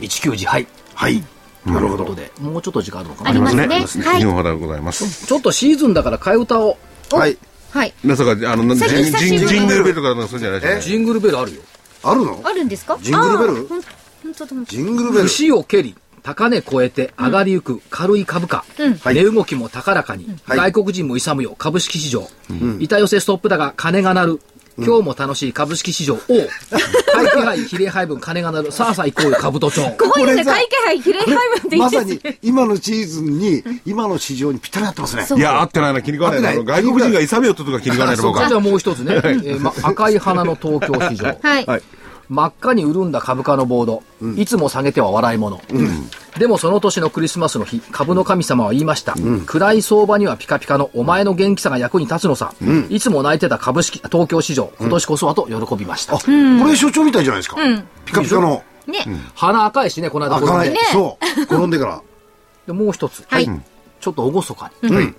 [0.00, 0.66] 一級自敗。
[0.94, 1.22] はい。
[1.64, 2.42] なるほどということ。
[2.42, 3.40] で、もうちょっと時間あるのかなあり。
[3.40, 4.06] ますねありますね。
[4.06, 5.26] はい日本肌でございます。
[5.26, 6.78] ちょっとシーズンだから替え歌を。
[7.12, 7.36] はい。
[7.70, 7.94] はい。
[8.02, 10.80] まさか、あの、ジングルベルとかなんかそうじゃないですか。
[10.80, 11.60] ジングルベルあるよ。
[12.10, 12.40] あるの？
[12.44, 12.98] あるんですか？
[13.00, 13.68] ジングルベル？
[14.66, 15.28] ジングルベル。
[15.28, 18.64] 節を蹴り、高値超えて上がりゆく軽い株価。
[19.02, 19.14] はい。
[19.14, 20.26] 値動きも高らかに。
[20.44, 20.58] はい。
[20.72, 22.28] 外国人も勇むよ、株式市場。
[22.78, 24.40] 板寄せストップ高、金が鳴る。
[24.84, 26.14] 今日も楽しい株式市場。
[26.14, 26.20] おう。
[27.12, 28.72] 会計配、比例配分、金が鳴る。
[28.72, 29.82] さあさあ行こうよ、株都庁。
[29.90, 35.26] ここにね、これさ会計杯比例配分でいいですまさに今のシーズンに、今の市場にぴったり合ってますね。
[35.36, 36.50] いや、合ってないな、気に食わないな。
[36.50, 38.48] あの合ってない外国人が勇めよってとか気に食わないな、僕は。
[38.48, 39.14] じゃあもう一つね。
[39.18, 41.36] えーま赤い花の東京市場。
[41.42, 41.66] はい。
[41.66, 41.82] はい。
[42.28, 44.02] 真っ赤に潤んだ株価のボード、
[44.36, 45.60] いつも下げては笑い物、
[46.38, 49.14] でもその年のクリスマスの日株の神様は言いました、
[49.46, 52.52] 暗い相場にはピカピカのお前の元気さが役に立つのさ、
[52.90, 57.56] いつも泣いてた株式東京市場今年こそはと喜びました、これ所長みたいじゃないですか。
[58.04, 58.62] ピカピカの。
[58.86, 58.98] ね。
[59.34, 60.78] 鼻赤いしねこの間転んで。
[60.92, 61.42] そう。
[61.42, 62.02] 転んでから。
[62.66, 63.46] でもう一つ、はい。
[63.46, 65.14] ちょっと厳かに、はい。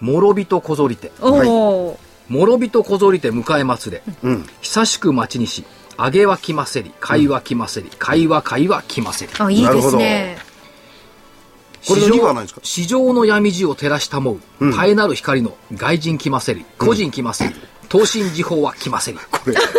[0.00, 1.98] 諸人こぞりておお。
[2.28, 4.02] 諸人こぞりて迎え祭れ、
[4.60, 5.64] 久しく待ちにし
[5.98, 9.32] 上げは来ませり買いは来ませり買いは買いは来ませり。
[9.38, 10.38] あ、いいですね。
[11.88, 12.60] これの2は何ですか？
[12.64, 17.54] 市場の闇地を照らしたもう、絶えなる光の外人来ませり、個人来ませり、
[17.90, 19.18] 東進時報は来ませり。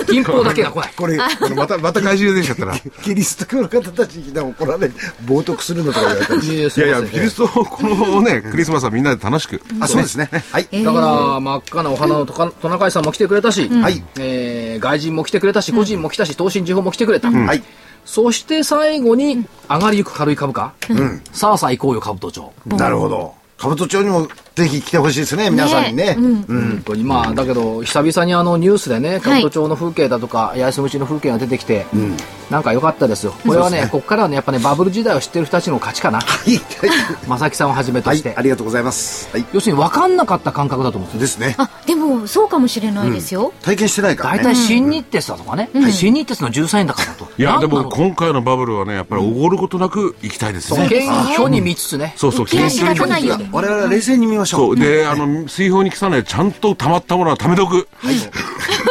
[0.07, 0.93] 金峰だけが来ない。
[0.95, 2.75] これ、これまた、また怪獣出てきちゃったな。
[2.75, 4.87] い キリスト教の方たちに怒られ、
[5.25, 9.61] 冒涜するのとか言われたいやすいやキリスト、このね、クリスマスはみんなで楽しく。
[9.79, 10.29] あ、そうですね。
[10.51, 10.67] はい。
[10.83, 17.29] だから、真っ赤なお花のトナカイさんも来てくれたし、はいえー外人も来てくれたし、個人も来たし、東進地方も来てくれた。
[17.31, 17.63] はい。
[18.05, 20.73] そして最後に、上がりゆく軽い株価。
[21.33, 22.53] さあさあ行こうよ、株都庁。
[22.65, 23.33] なるほど。
[23.57, 26.15] 兜町にもぜひ来てほしいですね、皆さんにね。
[26.15, 31.85] 本当にまあだけど久々にあのニュースでね兜町の風景だとか八重洲口の風景が出てきて、
[32.49, 36.59] なんか良かったですよこれはねここからはねやっぱねバブル時代を知ってる人たちの勝ちかなはい。
[37.27, 38.33] 正木さんをはじめとはいして、。
[38.35, 39.29] ありがとうございます。
[39.31, 39.45] はい。
[39.53, 41.55] 要するに分かんなかった感覚だと思うんですよですね。
[41.59, 43.53] あ、でも、そうかもしれないですよ。
[43.61, 44.43] 体験してないから大ね。
[44.43, 50.87] 体新日鉄だとかね、新日鉄の13円だからといや、でも今回のバブルはね、やっぱりおごることなく行きたいですね。
[50.89, 53.46] 謙虚に見つつねそうそう、浮き足立たないように。
[53.51, 54.57] 我々は冷静に見ましょ。
[54.57, 54.75] そうう。
[54.75, 57.87] で、あの、水泡に来さない、ちゃんと溜まったものは貯めとく。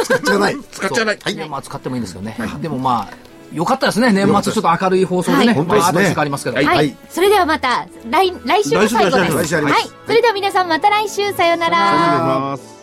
[0.04, 0.56] 使っちゃわない。
[0.70, 1.18] 使っちゃない。
[1.26, 6.66] いやまあ使ってもいいんですけどね、でもまあよかったですね年末ちょっと明るい放送でね、はいまあ後で時間ありますけど、はい。
[6.66, 9.56] はいそれではまた、来、来週の最後です。
[9.56, 9.72] はい。
[10.06, 12.75] それでは皆さんまた来週、さようなら。